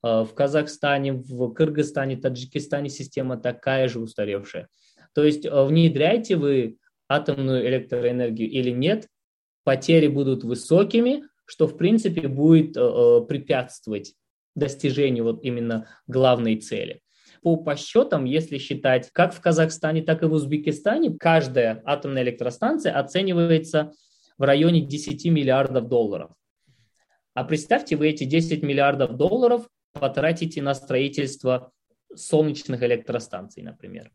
[0.03, 4.69] Э, в Казахстане, в Кыргызстане, Таджикистане система такая же устаревшая.
[5.13, 6.77] То есть э, внедряйте вы
[7.09, 9.07] атомную электроэнергию или нет,
[9.63, 14.13] потери будут высокими, что в принципе будет э, э, препятствовать
[14.53, 17.01] достижению вот именно главной цели.
[17.41, 23.93] По подсчетам, если считать как в Казахстане, так и в Узбекистане, каждая атомная электростанция оценивается
[24.37, 26.31] в районе 10 миллиардов долларов.
[27.33, 31.71] А представьте, вы эти 10 миллиардов долларов потратите на строительство
[32.13, 34.11] солнечных электростанций, например.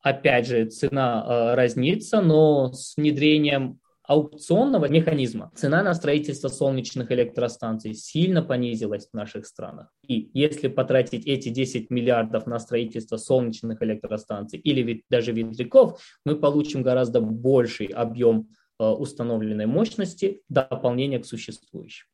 [0.00, 7.94] Опять же, цена э, разнится, но с внедрением аукционного механизма цена на строительство солнечных электростанций
[7.94, 9.88] сильно понизилась в наших странах.
[10.06, 16.82] И если потратить эти 10 миллиардов на строительство солнечных электростанций или даже ветряков, мы получим
[16.82, 22.06] гораздо больший объем э, установленной мощности дополнения к существующим.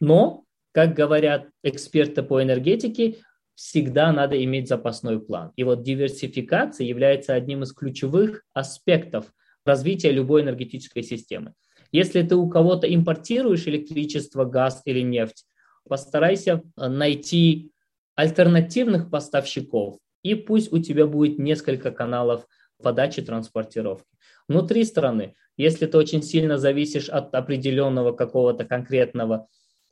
[0.00, 3.16] Но, как говорят эксперты по энергетике,
[3.54, 5.52] всегда надо иметь запасной план.
[5.56, 9.26] И вот диверсификация является одним из ключевых аспектов
[9.64, 11.54] развития любой энергетической системы.
[11.92, 15.46] Если ты у кого-то импортируешь электричество, газ или нефть,
[15.88, 17.70] постарайся найти
[18.16, 22.46] альтернативных поставщиков, и пусть у тебя будет несколько каналов
[22.82, 24.08] подачи транспортировки.
[24.48, 29.46] Внутри страны, если ты очень сильно зависишь от определенного какого-то конкретного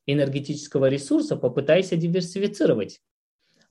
[0.07, 3.01] энергетического ресурса, попытайся диверсифицировать.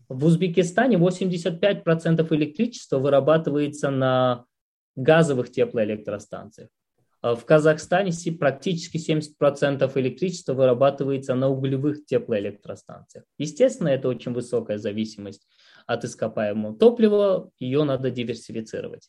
[0.08, 4.46] В Узбекистане 85% электричества вырабатывается на
[4.96, 6.70] газовых теплоэлектростанциях.
[7.22, 13.26] А в Казахстане практически 70% электричества вырабатывается на углевых теплоэлектростанциях.
[13.38, 15.48] Естественно, это очень высокая зависимость
[15.86, 19.08] от ископаемого топлива, ее надо диверсифицировать.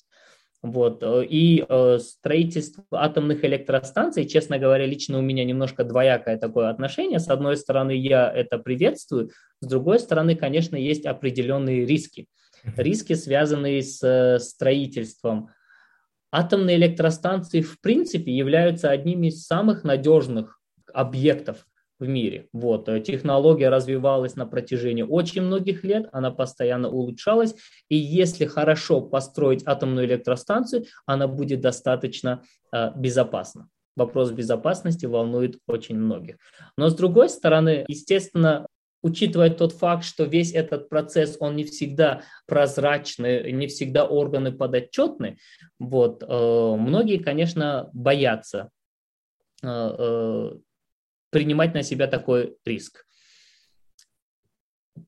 [0.62, 1.02] Вот.
[1.02, 7.18] Э, и э, строительство атомных электростанций, честно говоря, лично у меня немножко двоякое такое отношение.
[7.18, 12.26] С одной стороны, я это приветствую, с другой стороны, конечно, есть определенные риски.
[12.76, 15.48] Риски, связанные с э, строительством.
[16.32, 20.58] Атомные электростанции, в принципе, являются одними из самых надежных
[20.92, 21.66] объектов
[22.00, 22.48] в мире.
[22.52, 22.88] Вот.
[22.88, 27.54] Э, технология развивалась на протяжении очень многих лет, она постоянно улучшалась,
[27.88, 32.42] и если хорошо построить атомную электростанцию, она будет достаточно
[32.72, 33.68] э, безопасна.
[33.94, 36.36] Вопрос безопасности волнует очень многих.
[36.78, 38.66] Но с другой стороны, естественно,
[39.02, 45.38] учитывая тот факт, что весь этот процесс, он не всегда прозрачный, не всегда органы подотчетны,
[45.78, 48.70] вот, э, многие, конечно, боятся
[49.62, 50.52] э, э,
[51.30, 53.04] принимать на себя такой риск.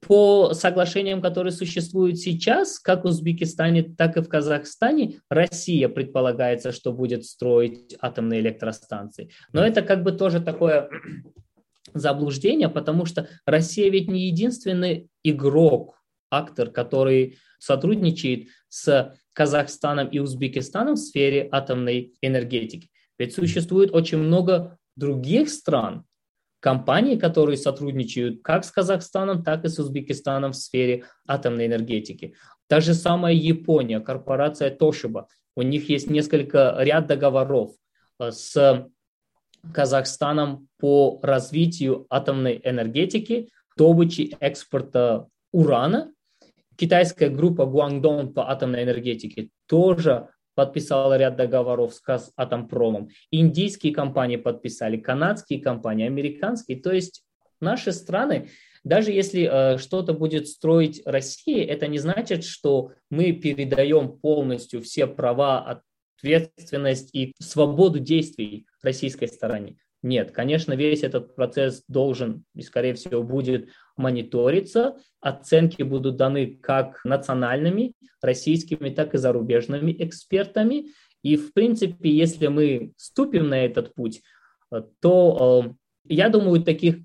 [0.01, 6.93] По соглашениям, которые существуют сейчас, как в Узбекистане, так и в Казахстане, Россия предполагается, что
[6.93, 9.31] будет строить атомные электростанции.
[9.53, 10.89] Но это как бы тоже такое
[11.95, 20.95] заблуждение, потому что Россия ведь не единственный игрок, актор, который сотрудничает с Казахстаном и Узбекистаном
[20.95, 22.91] в сфере атомной энергетики.
[23.19, 26.05] Ведь существует очень много других стран,
[26.61, 32.35] компаний, которые сотрудничают как с Казахстаном, так и с Узбекистаном в сфере атомной энергетики.
[32.69, 35.27] Та же самая Япония, корпорация Toshiba,
[35.57, 37.73] у них есть несколько ряд договоров
[38.19, 38.89] э, с
[39.73, 46.13] Казахстаном по развитию атомной энергетики, добычи экспорта урана.
[46.77, 53.09] Китайская группа Гуандон по атомной энергетике тоже подписала ряд договоров с Атомпромом.
[53.31, 56.81] Индийские компании подписали, канадские компании, американские.
[56.81, 57.23] То есть
[57.61, 58.51] наши страны,
[58.85, 65.07] даже если э, что-то будет строить Россия, это не значит, что мы передаем полностью все
[65.07, 65.83] права,
[66.25, 69.77] ответственность и свободу действий российской стороне.
[70.03, 74.97] Нет, конечно, весь этот процесс должен и, скорее всего, будет мониториться.
[75.21, 80.89] Оценки будут даны как национальными, российскими, так и зарубежными экспертами.
[81.23, 84.23] И, в принципе, если мы ступим на этот путь,
[85.01, 85.73] то, э,
[86.05, 86.97] я думаю, таких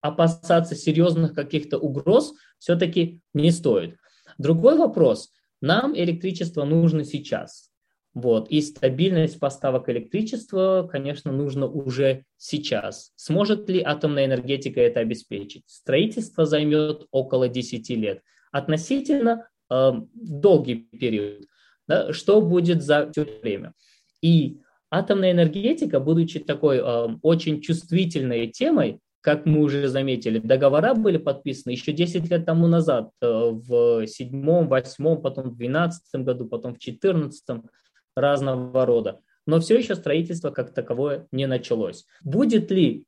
[0.00, 3.96] опасаться серьезных каких-то угроз все-таки не стоит.
[4.36, 5.32] Другой вопрос.
[5.60, 7.71] Нам электричество нужно сейчас.
[8.14, 8.50] Вот.
[8.50, 13.12] И стабильность поставок электричества, конечно, нужно уже сейчас.
[13.16, 15.64] Сможет ли атомная энергетика это обеспечить?
[15.66, 18.20] Строительство займет около 10 лет.
[18.50, 21.46] Относительно э, долгий период.
[21.88, 23.72] Да, что будет за все время?
[24.20, 24.58] И
[24.90, 31.72] атомная энергетика, будучи такой э, очень чувствительной темой, как мы уже заметили, договора были подписаны
[31.72, 36.78] еще 10 лет тому назад, э, в седьмом, восьмом, потом в двенадцатом году, потом в
[36.78, 37.70] четырнадцатом
[38.14, 39.20] разного рода.
[39.46, 42.06] Но все еще строительство как таковое не началось.
[42.22, 43.06] Будет ли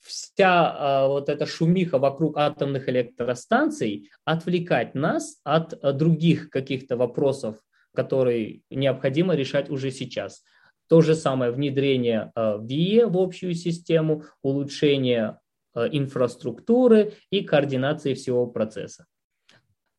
[0.00, 7.56] вся а, вот эта шумиха вокруг атомных электростанций отвлекать нас от а, других каких-то вопросов,
[7.94, 10.42] которые необходимо решать уже сейчас?
[10.88, 15.38] То же самое внедрение а, ВИЭ в общую систему, улучшение
[15.72, 19.06] а, инфраструктуры и координации всего процесса.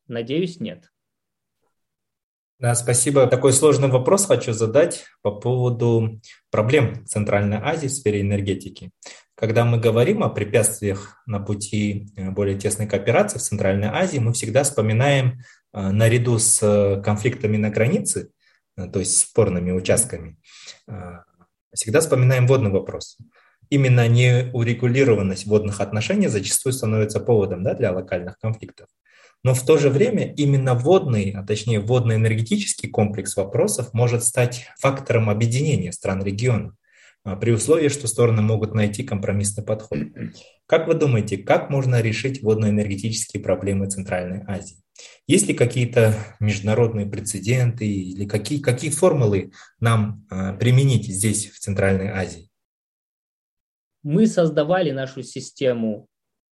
[0.08, 0.93] Надеюсь, нет.
[2.60, 3.28] Да, спасибо.
[3.28, 8.92] Такой сложный вопрос хочу задать по поводу проблем Центральной Азии в сфере энергетики.
[9.36, 14.32] Когда мы говорим о препятствиях на пути э, более тесной кооперации в Центральной Азии, мы
[14.34, 15.40] всегда вспоминаем
[15.74, 18.30] э, наряду с э, конфликтами на границе,
[18.76, 20.38] то есть спорными участками,
[21.76, 23.18] всегда вспоминаем водный вопрос.
[23.70, 28.88] Именно неурегулированность водных отношений зачастую становится поводом да, для локальных конфликтов.
[29.44, 35.30] Но в то же время именно водный, а точнее водно-энергетический комплекс вопросов может стать фактором
[35.30, 36.76] объединения стран региона
[37.26, 40.00] а, при условии, что стороны могут найти компромиссный подход.
[40.66, 44.78] Как вы думаете, как можно решить водно-энергетические проблемы Центральной Азии?
[45.28, 52.08] Есть ли какие-то международные прецеденты или какие, какие формулы нам э, применить здесь, в Центральной
[52.08, 52.50] Азии?
[54.04, 56.08] Мы создавали нашу систему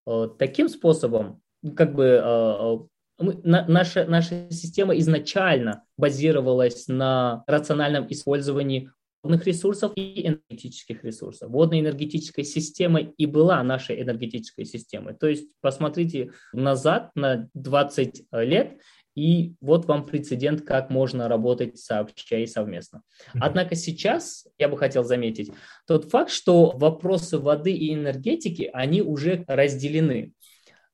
[0.06, 1.41] э, таким способом,
[1.76, 2.78] как бы э,
[3.20, 8.90] мы, на, наша, наша система изначально базировалась на рациональном использовании
[9.24, 11.50] водных ресурсов и энергетических ресурсов.
[11.52, 15.14] Водная энергетическая система и была нашей энергетической системой.
[15.14, 18.80] То есть посмотрите назад на 20 лет,
[19.14, 23.02] и вот вам прецедент, как можно работать сообща и совместно.
[23.34, 25.52] Однако сейчас я бы хотел заметить
[25.86, 30.34] тот факт, что вопросы воды и энергетики, они уже разделены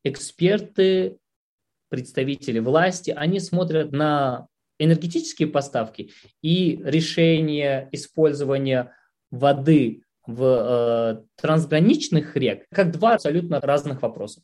[0.04, 1.18] эксперты,
[1.90, 4.48] представители власти, они смотрят на
[4.80, 8.94] энергетические поставки и решение использования
[9.32, 14.42] воды в э, трансграничных рек как два абсолютно разных вопроса.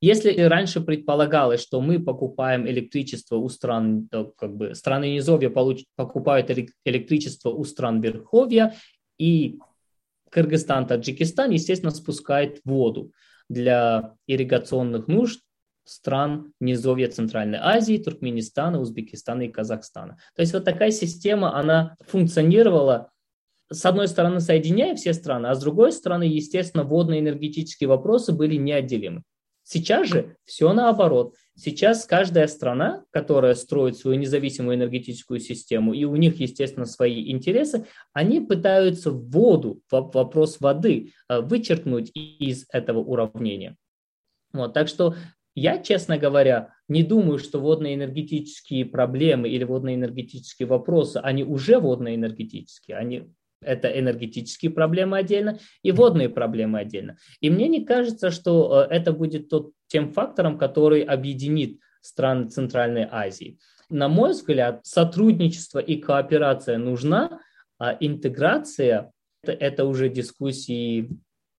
[0.00, 6.50] Если раньше предполагалось, что мы покупаем электричество у стран, как бы страны низовья получ, покупают
[6.84, 8.74] электричество у стран верховья,
[9.18, 9.58] и
[10.30, 13.12] Кыргызстан, Таджикистан, естественно, спускает воду
[13.48, 15.40] для ирригационных нужд
[15.84, 20.18] стран низовья Центральной Азии, Туркменистана, Узбекистана и Казахстана.
[20.34, 23.10] То есть вот такая система, она функционировала
[23.70, 29.22] с одной стороны, соединяя все страны, а с другой стороны, естественно, водно-энергетические вопросы были неотделимы.
[29.70, 31.34] Сейчас же все наоборот.
[31.54, 37.84] Сейчас каждая страна, которая строит свою независимую энергетическую систему, и у них, естественно, свои интересы,
[38.14, 43.76] они пытаются воду, вопрос воды, э, вычеркнуть из этого уравнения.
[44.54, 45.14] Вот, так что
[45.54, 53.34] я, честно говоря, не думаю, что водно-энергетические проблемы или водно-энергетические вопросы, они уже водно-энергетические, они
[53.60, 57.16] это энергетические проблемы отдельно и водные проблемы отдельно.
[57.40, 63.06] И мне не кажется, что э, это будет тот, тем фактором, который объединит страны Центральной
[63.10, 63.58] Азии.
[63.90, 67.40] На мой взгляд, сотрудничество и кооперация нужна,
[67.78, 71.10] а интеграция это, это уже дискуссии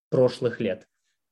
[0.10, 0.86] прошлых лет.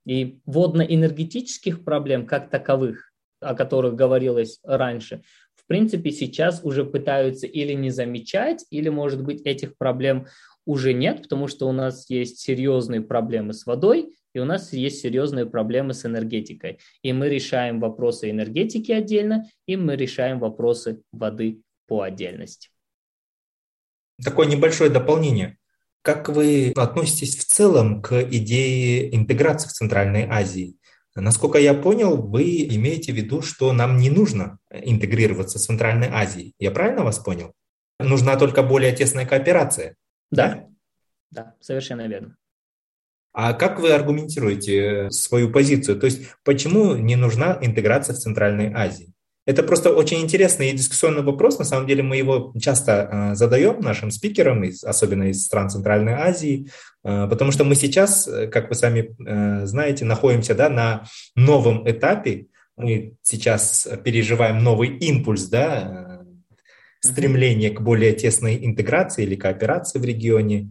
[0.05, 5.22] И водно-энергетических проблем как таковых, о которых говорилось раньше,
[5.55, 10.28] в принципе, сейчас уже пытаются или не замечать, или, может быть, этих проблем
[10.68, 14.99] уже нет, потому что у нас есть серьезные проблемы с водой, и у нас есть
[14.99, 16.78] серьезные проблемы с энергетикой.
[17.01, 22.70] И мы решаем вопросы энергетики отдельно, и мы решаем вопросы воды по отдельности.
[24.24, 25.57] Такое небольшое дополнение.
[26.01, 30.76] Как вы относитесь в целом к идее интеграции в Центральной Азии?
[31.15, 32.43] Насколько я понял, вы
[32.76, 36.53] имеете в виду, что нам не нужно интегрироваться в Центральной Азии.
[36.59, 37.53] Я правильно вас понял?
[37.99, 39.95] Нужна только более тесная кооперация.
[40.32, 40.67] Да,
[41.32, 42.38] да, совершенно верно.
[43.34, 45.99] А как вы аргументируете свою позицию?
[45.99, 49.13] То есть почему не нужна интеграция в Центральной Азии?
[49.45, 51.57] Это просто очень интересный и дискуссионный вопрос.
[51.57, 52.91] На самом деле мы его часто
[53.32, 56.69] э, задаем нашим спикерам, особенно из стран Центральной Азии,
[57.05, 59.15] э, потому что мы сейчас, э, как вы сами
[59.65, 61.05] знаете, находимся да, на
[61.36, 62.47] новом этапе.
[62.75, 66.16] Мы сейчас переживаем новый импульс, да,
[67.08, 70.70] стремление к более тесной интеграции или кооперации в регионе.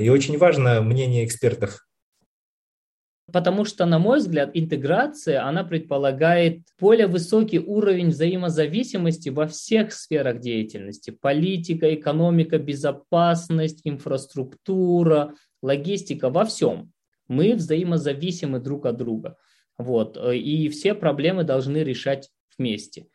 [0.00, 1.84] И очень важно мнение экспертов
[3.32, 10.40] Потому что, на мой взгляд, интеграция, она предполагает более высокий уровень взаимозависимости во всех сферах
[10.40, 11.10] деятельности.
[11.10, 16.92] Политика, экономика, безопасность, инфраструктура, логистика, во всем.
[17.26, 19.36] Мы взаимозависимы друг от друга.
[19.78, 20.18] Вот.
[20.32, 23.06] И все проблемы должны решать вместе.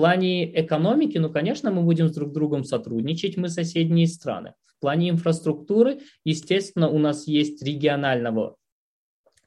[0.00, 4.54] Плане экономики, ну, конечно, мы будем с друг другом сотрудничать, мы соседние страны.
[4.64, 8.56] В плане инфраструктуры, естественно, у нас есть регионального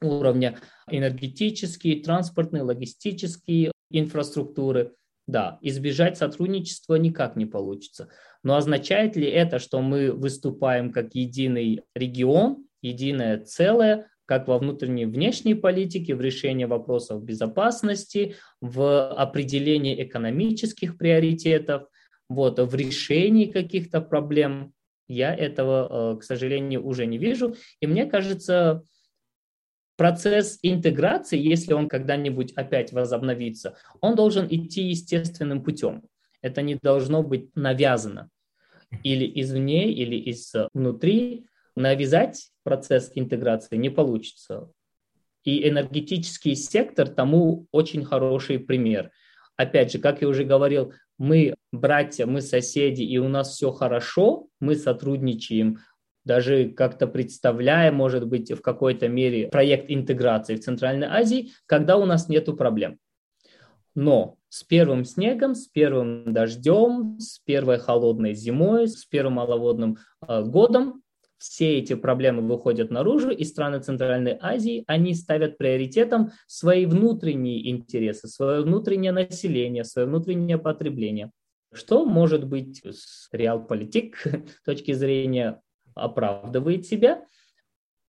[0.00, 0.56] уровня
[0.88, 4.94] энергетические, транспортные, логистические инфраструктуры.
[5.26, 8.08] Да, избежать сотрудничества никак не получится.
[8.44, 15.02] Но означает ли это, что мы выступаем как единый регион, единое целое, как во внутренней
[15.02, 21.88] и внешней политике, в решении вопросов безопасности, в определении экономических приоритетов,
[22.28, 24.72] вот, в решении каких-то проблем?
[25.06, 27.54] Я этого, э, к сожалению, уже не вижу.
[27.80, 28.82] И мне кажется,
[29.96, 36.04] процесс интеграции, если он когда-нибудь опять возобновится, он должен идти естественным путем.
[36.40, 38.30] Это не должно быть навязано
[39.02, 41.46] или извне, или изнутри.
[41.76, 44.70] Навязать процесс интеграции не получится.
[45.42, 49.10] И энергетический сектор тому очень хороший пример.
[49.56, 54.48] Опять же, как я уже говорил, мы братья, мы соседи, и у нас все хорошо,
[54.60, 55.78] мы сотрудничаем,
[56.24, 62.06] даже как-то представляя, может быть, в какой-то мере проект интеграции в Центральной Азии, когда у
[62.06, 62.98] нас нет проблем.
[63.94, 70.42] Но с первым снегом, с первым дождем, с первой холодной зимой, с первым маловодным э,
[70.42, 71.02] годом
[71.38, 78.28] все эти проблемы выходят наружу, и страны Центральной Азии, они ставят приоритетом свои внутренние интересы,
[78.28, 81.30] свое внутреннее население, свое внутреннее потребление.
[81.72, 84.22] Что может быть с реал-политик
[84.64, 85.60] точки зрения
[85.94, 87.24] оправдывает себя,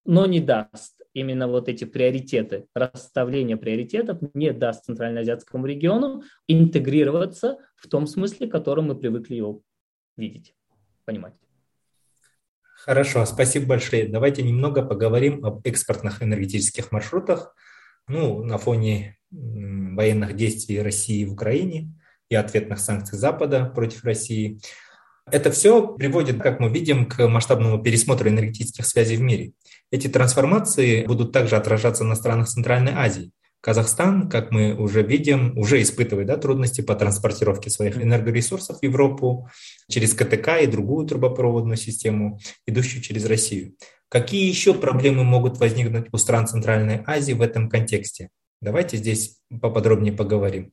[0.05, 7.87] но не даст именно вот эти приоритеты, расставление приоритетов не даст Центральноазиатскому региону интегрироваться в
[7.87, 9.61] том смысле, в котором мы привыкли его
[10.15, 10.53] видеть,
[11.05, 11.33] понимать.
[12.85, 14.07] Хорошо, спасибо большое.
[14.07, 17.55] Давайте немного поговорим об экспортных энергетических маршрутах.
[18.07, 21.89] Ну, на фоне военных действий России в Украине
[22.29, 24.59] и ответных санкций Запада против России–
[25.31, 29.53] это все приводит, как мы видим, к масштабному пересмотру энергетических связей в мире.
[29.89, 33.31] Эти трансформации будут также отражаться на странах Центральной Азии.
[33.65, 39.49] Казахстан, как мы уже видим, уже испытывает да, трудности по транспортировке своих энергоресурсов в Европу
[39.89, 42.37] через КТК и другую трубопроводную систему,
[42.67, 43.73] идущую через Россию.
[44.07, 48.29] Какие еще проблемы могут возникнуть у стран Центральной Азии в этом контексте?
[48.61, 50.71] Давайте здесь поподробнее поговорим.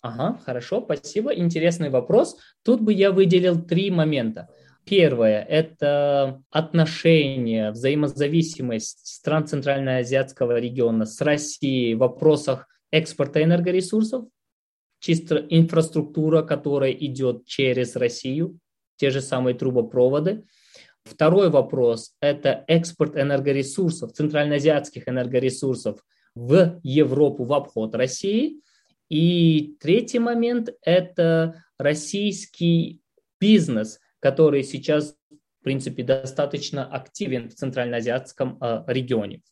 [0.00, 1.32] Ага, хорошо, спасибо.
[1.32, 2.36] Интересный вопрос.
[2.64, 4.48] Тут бы я выделил три момента.
[4.88, 14.24] Первое– это отношения, взаимозависимость стран Центральноазиатского региона с Россией в вопросах экспорта энергоресурсов,
[15.00, 18.58] чисто инфраструктура, которая идет через Россию,
[18.96, 20.44] те же самые трубопроводы.
[21.04, 26.02] Второй вопрос– это экспорт энергоресурсов, центральноазиатских энергоресурсов
[26.34, 28.60] в Европу в обход России–
[29.08, 33.00] и третий момент– это российский
[33.40, 39.42] бизнес, который сейчас, в принципе, достаточно активен в центральноазиатском э, регионе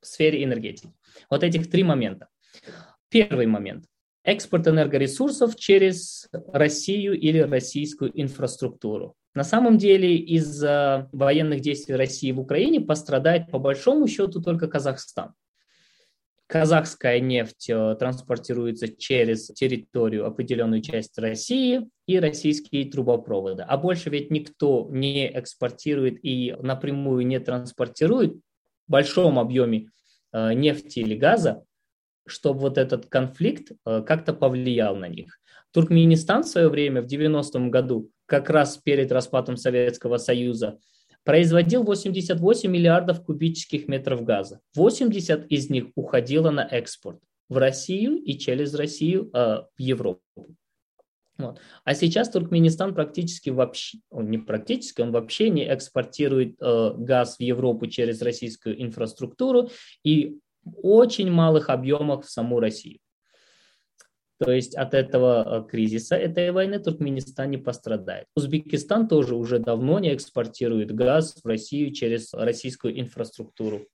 [0.00, 0.92] в сфере энергетики.
[1.30, 2.28] Вот этих три момента.
[3.08, 3.84] Первый момент–
[4.24, 9.16] экспорт энергоресурсов через Россию или российскую инфраструктуру.
[9.34, 15.34] На самом деле из-за военных действий России в Украине пострадает по большому счету только Казахстан.
[16.54, 23.64] Казахская нефть э, транспортируется через территорию, определенную часть России и российские трубопроводы.
[23.64, 28.40] А больше ведь никто не экспортирует и напрямую не транспортирует в
[28.86, 29.88] большом объеме
[30.32, 31.64] э, нефти или газа,
[32.24, 35.40] чтобы вот этот конфликт э, как-то повлиял на них.
[35.72, 40.78] Туркменистан в свое время, в 90-м году, как раз перед распадом Советского Союза,
[41.24, 44.60] производил 88 миллиардов кубических метров газа.
[44.74, 50.20] 80 из них уходило на экспорт в Россию и через Россию э, в Европу.
[51.36, 51.58] Вот.
[51.82, 57.40] А сейчас Туркменистан практически вообще, он не практически, он вообще не экспортирует э, газ в
[57.40, 59.70] Европу через российскую инфраструктуру
[60.04, 60.38] и
[60.82, 62.98] очень малых объемах в саму Россию.
[64.44, 68.26] То есть от этого э, кризиса, этой войны Туркменистан не пострадает.
[68.36, 73.86] Узбекистан тоже уже давно не экспортирует газ в Россию через российскую инфраструктуру.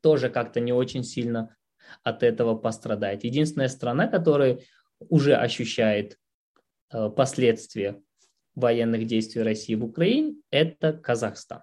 [0.00, 1.54] Тоже как-то не очень сильно
[2.02, 3.24] от этого пострадает.
[3.24, 4.60] Единственная страна, которая
[5.08, 6.16] уже ощущает
[6.92, 8.00] Э, последствия
[8.54, 11.62] военных действий России в Украине, это Казахстан.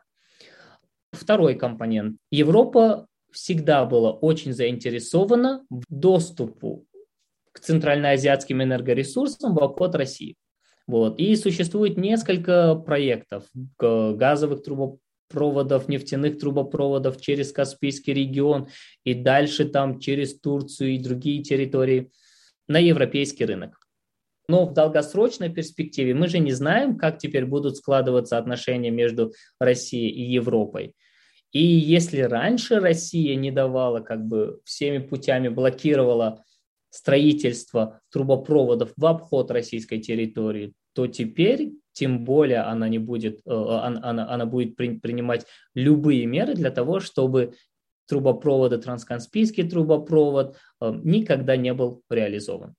[1.12, 2.18] Второй компонент.
[2.32, 6.88] Европа всегда была очень заинтересована в доступу
[7.60, 10.36] к центральноазиатским энергоресурсам в обход России.
[10.88, 11.20] Вот.
[11.20, 13.44] И существует несколько проектов
[13.78, 18.70] газовых трубопроводов, нефтяных трубопроводов через Каспийский регион
[19.04, 22.12] и дальше там через Турцию и другие территории
[22.68, 23.78] на европейский рынок.
[24.48, 30.10] Но в долгосрочной перспективе мы же не знаем, как теперь будут складываться отношения между Россией
[30.10, 30.96] и Европой.
[31.52, 36.44] И если раньше Россия не давала, как бы всеми путями блокировала
[36.90, 44.34] строительство трубопроводов в обход российской территории, то теперь тем более она не будет, э, она,
[44.34, 47.54] она будет принимать любые меры для того, чтобы
[48.08, 52.76] трубопроводы, транскаспийский трубопровод э, никогда не был реализован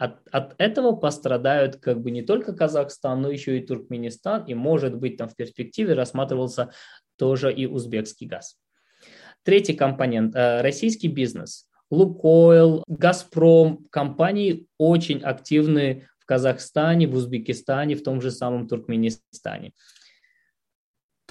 [0.00, 4.96] от, от этого пострадают как бы не только Казахстан, но еще и Туркменистан, и может
[4.96, 6.72] быть там в перспективе рассматривался
[7.16, 8.56] тоже и узбекский газ.
[9.42, 11.68] Третий компонент э,– российский бизнес.
[11.90, 19.72] Лукойл, Газпром, компании очень активны в Казахстане, в Узбекистане, в том же самом Туркменистане.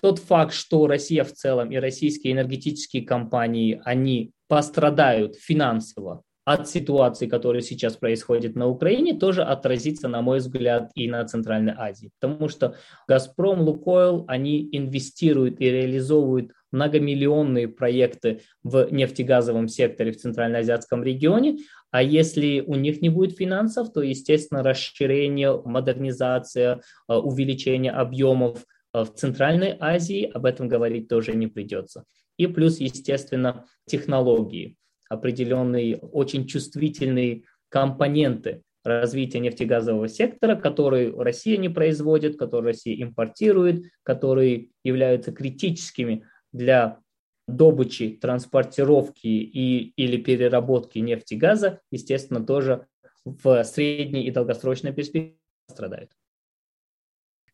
[0.02, 7.28] Тот факт, что Россия в целом и российские энергетические компании, они пострадают финансово от ситуации,
[7.28, 12.12] которая сейчас происходит на Украине, тоже отразится, на мой взгляд, и на Центральной Азии.
[12.20, 12.76] Потому что
[13.08, 21.60] «Газпром», «Лукойл», они инвестируют и реализовывают многомиллионные проекты в нефтегазовом секторе в Центральноазиатском регионе,
[21.92, 29.04] а если у них не будет финансов, то, естественно, расширение, модернизация, э, увеличение объемов э,
[29.04, 32.04] в Центральной Азии, об этом говорить тоже не придется.
[32.38, 34.76] И плюс, естественно, технологии.
[35.10, 44.70] Определенные очень чувствительные компоненты развития нефтегазового сектора, которые Россия не производит, которые Россия импортирует, которые
[44.84, 47.00] являются критическими для
[47.48, 52.88] добычи, транспортировки и, или переработки нефти и газа, естественно, тоже
[53.26, 55.38] в средней и долгосрочной перспективе
[55.70, 56.12] страдают.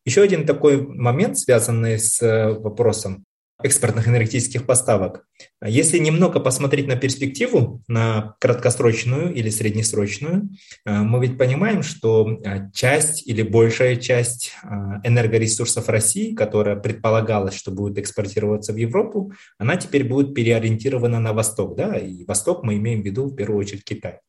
[0.04, 3.24] Еще один такой момент, связанный с э, вопросом
[3.62, 5.24] экспортных энергетических поставок.
[5.64, 10.50] Если немного посмотреть на перспективу, на краткосрочную или среднесрочную,
[10.84, 14.66] э, мы ведь понимаем, что э, часть или большая часть э,
[15.04, 21.76] энергоресурсов России, которая предполагалась, что будет экспортироваться в Европу, она теперь будет переориентирована на Восток.
[21.76, 21.96] Да?
[21.96, 24.20] И Восток мы имеем в виду в первую очередь Китай.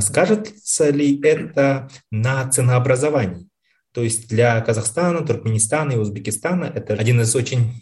[0.00, 3.48] Скажется ли это на ценообразовании?
[3.92, 7.72] То есть для Казахстана, Туркменистана и Узбекистана это один из очень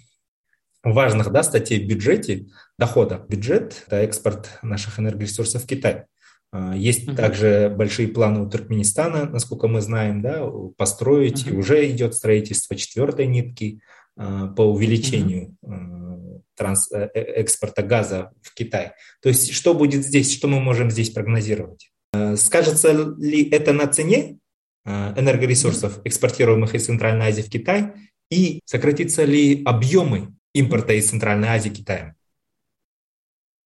[0.83, 2.47] важных да, статей в бюджете
[2.79, 3.25] дохода.
[3.29, 6.07] Бюджет– это экспорт наших энергоресурсов в Китай.
[6.53, 7.17] А, есть uh-huh.
[7.17, 10.45] также большие планы у Туркменистана, насколько мы знаем, да,
[10.77, 11.55] построить, uh-huh.
[11.55, 13.81] и уже идет строительство четвертой нитки
[14.17, 16.43] а, по увеличению uh-huh.
[16.57, 18.93] транс, э, э, экспорта газа в Китай.
[19.23, 21.91] То есть что будет здесь, что мы можем здесь прогнозировать?
[22.35, 24.39] Скажется ли это на цене
[24.85, 27.93] энергоресурсов, экспортируемых из Центральной Азии в Китай,
[28.33, 32.15] и сократится ли объемы импорта из Центральной Азии Китаем?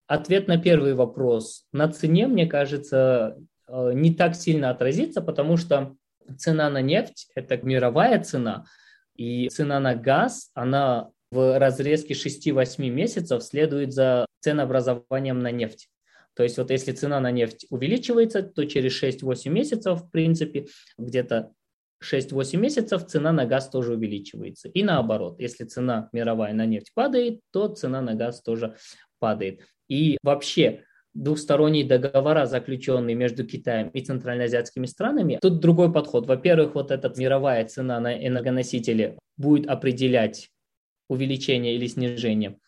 [0.06, 1.66] Ответ на первый вопрос.
[1.72, 5.96] На цене, мне кажется, э, не так сильно отразится, потому что
[6.36, 8.64] цена на нефть– это мировая цена,
[9.14, 15.88] и цена на газ, она в разрезке 6-8 месяцев следует за ценообразованием на нефть.
[16.34, 20.66] То есть вот если цена на нефть увеличивается, то через 6-8 месяцев, в принципе,
[20.98, 21.52] где-то
[22.04, 24.68] 6-8 месяцев цена на газ тоже увеличивается.
[24.68, 28.76] И наоборот, если цена мировая на нефть падает, то цена на газ тоже
[29.18, 29.60] падает.
[29.88, 30.84] И вообще
[31.14, 36.26] двухсторонние договора, заключенные между Китаем и центральноазиатскими странами, тут другой подход.
[36.26, 40.50] Во-первых, вот эта мировая цена на энергоносители будет определять
[41.08, 42.58] увеличение или снижение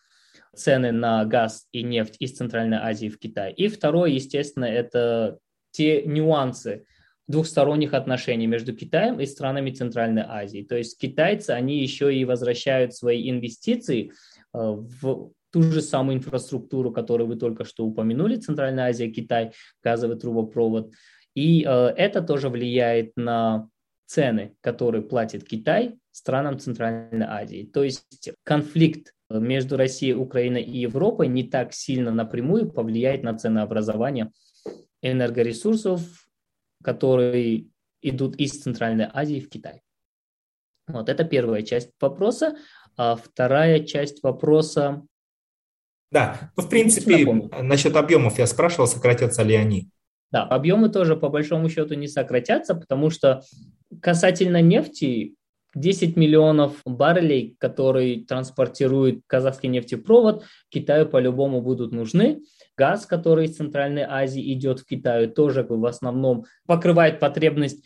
[0.55, 3.53] цены на газ и нефть из Центральной Азии в Китай.
[3.53, 5.37] И второе, естественно, это
[5.71, 6.85] те нюансы,
[7.27, 10.63] двухсторонних отношений между Китаем и странами Центральной Азии.
[10.63, 14.11] То есть китайцы, они еще и возвращают свои инвестиции э,
[14.53, 19.51] в ту же самую инфраструктуру, которую вы только что упомянули, Центральная Азия, Китай,
[19.83, 20.93] газовый трубопровод.
[21.35, 23.69] И э, это тоже влияет на
[24.05, 27.69] цены, которые платит Китай странам Центральной Азии.
[27.71, 34.31] То есть конфликт между Россией, Украиной и Европой не так сильно напрямую повлияет на ценообразование
[35.01, 36.26] энергоресурсов,
[36.87, 37.65] которые
[38.01, 39.81] идут из Центральной Азии в Китай.
[40.87, 42.55] Вот это первая часть вопроса.
[42.95, 45.03] А вторая часть вопроса...
[46.11, 47.25] Да, ну, в принципе,
[47.61, 49.89] насчет объемов я спрашивал, сократятся ли они.
[50.31, 53.41] Да, объемы тоже по большому счету не сократятся, потому что
[54.01, 55.35] касательно нефти
[55.75, 62.43] 10 миллионов баррелей, которые транспортирует казахский нефтепровод, Китаю по-любому будут нужны.
[62.77, 67.83] Газ, который из Центральной Азии идет в Китай, тоже в основном покрывает потребность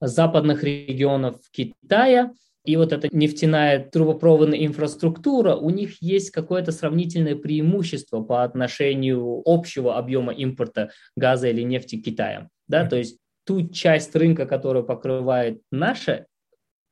[0.00, 2.32] западных регионов Китая.
[2.64, 9.96] И вот эта нефтяная трубопроводная инфраструктура, у них есть какое-то сравнительное преимущество по отношению общего
[9.96, 12.48] объема импорта газа или нефти Китая.
[12.68, 12.86] Да?
[12.86, 16.26] То есть ту часть рынка, которую покрывает наша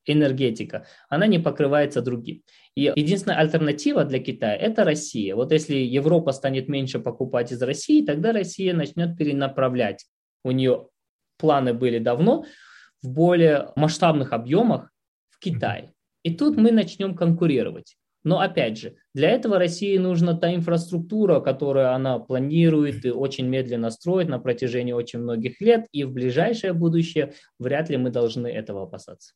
[0.07, 2.43] энергетика, она не покрывается другим.
[2.75, 5.35] И единственная альтернатива для Китая– это Россия.
[5.35, 10.07] Вот если Европа станет меньше покупать из России, тогда Россия начнет перенаправлять.
[10.45, 10.89] У нее
[11.39, 12.45] планы были давно
[13.03, 14.91] в более масштабных объемах
[15.31, 15.91] в Китай.
[16.23, 17.97] И тут мы начнем конкурировать.
[18.25, 23.89] Но опять же, для этого России нужна та инфраструктура, которую она планирует и очень медленно
[23.91, 28.83] строит на протяжении очень многих лет, и в ближайшее будущее вряд ли мы должны этого
[28.83, 29.35] опасаться.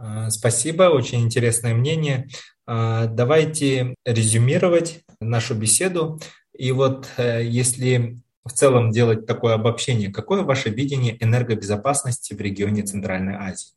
[0.00, 2.28] А, спасибо, очень интересное мнение.
[2.66, 6.20] А, давайте резюмировать нашу беседу.
[6.56, 12.82] И вот э, если в целом делать такое обобщение, какое ваше видение энергобезопасности в регионе
[12.82, 13.72] Центральной Азии?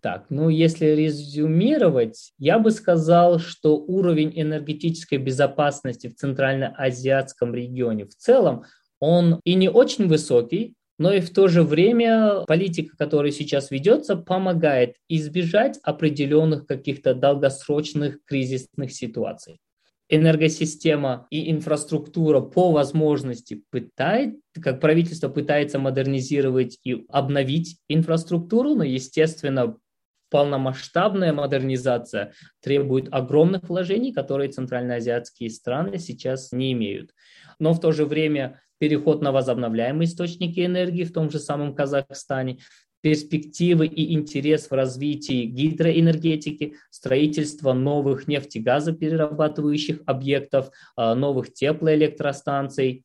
[0.00, 8.14] Так, ну если резюмировать, я бы сказал, что уровень энергетической безопасности в Центральноазиатском регионе в
[8.14, 8.62] целом,
[9.00, 14.16] он и не очень высокий, но и в то же время политика, которая сейчас ведется,
[14.16, 19.58] помогает избежать определенных каких-то долгосрочных кризисных ситуаций.
[20.08, 29.76] Энергосистема и инфраструктура по возможности пытает, как правительство пытается модернизировать и обновить инфраструктуру, но, естественно,
[30.30, 32.32] полномасштабная модернизация
[32.62, 37.12] требует огромных вложений, которые центральноазиатские страны сейчас не имеют.
[37.58, 42.58] Но в то же время переход на возобновляемые источники энергии в том же самом Казахстане,
[43.00, 53.04] перспективы и интерес в развитии гидроэнергетики, строительство новых нефтегазоперерабатывающих объектов, а, новых теплоэлектростанций,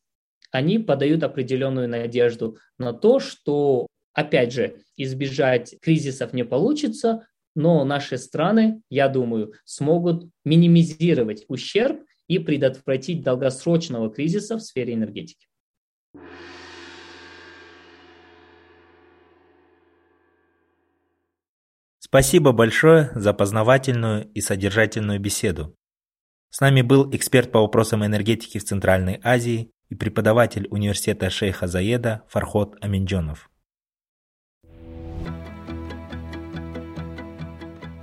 [0.52, 8.18] они подают определенную надежду на то, что, опять же, избежать кризисов не получится, но наши
[8.18, 15.48] страны, я думаю, смогут минимизировать ущерб и предотвратить долгосрочного кризиса в сфере энергетики.
[22.00, 25.76] Спасибо большое за познавательную и содержательную беседу.
[26.50, 32.24] С нами был эксперт по вопросам энергетики в Центральной Азии и преподаватель университета шейха Заеда
[32.28, 33.51] Фархот Аминджонов.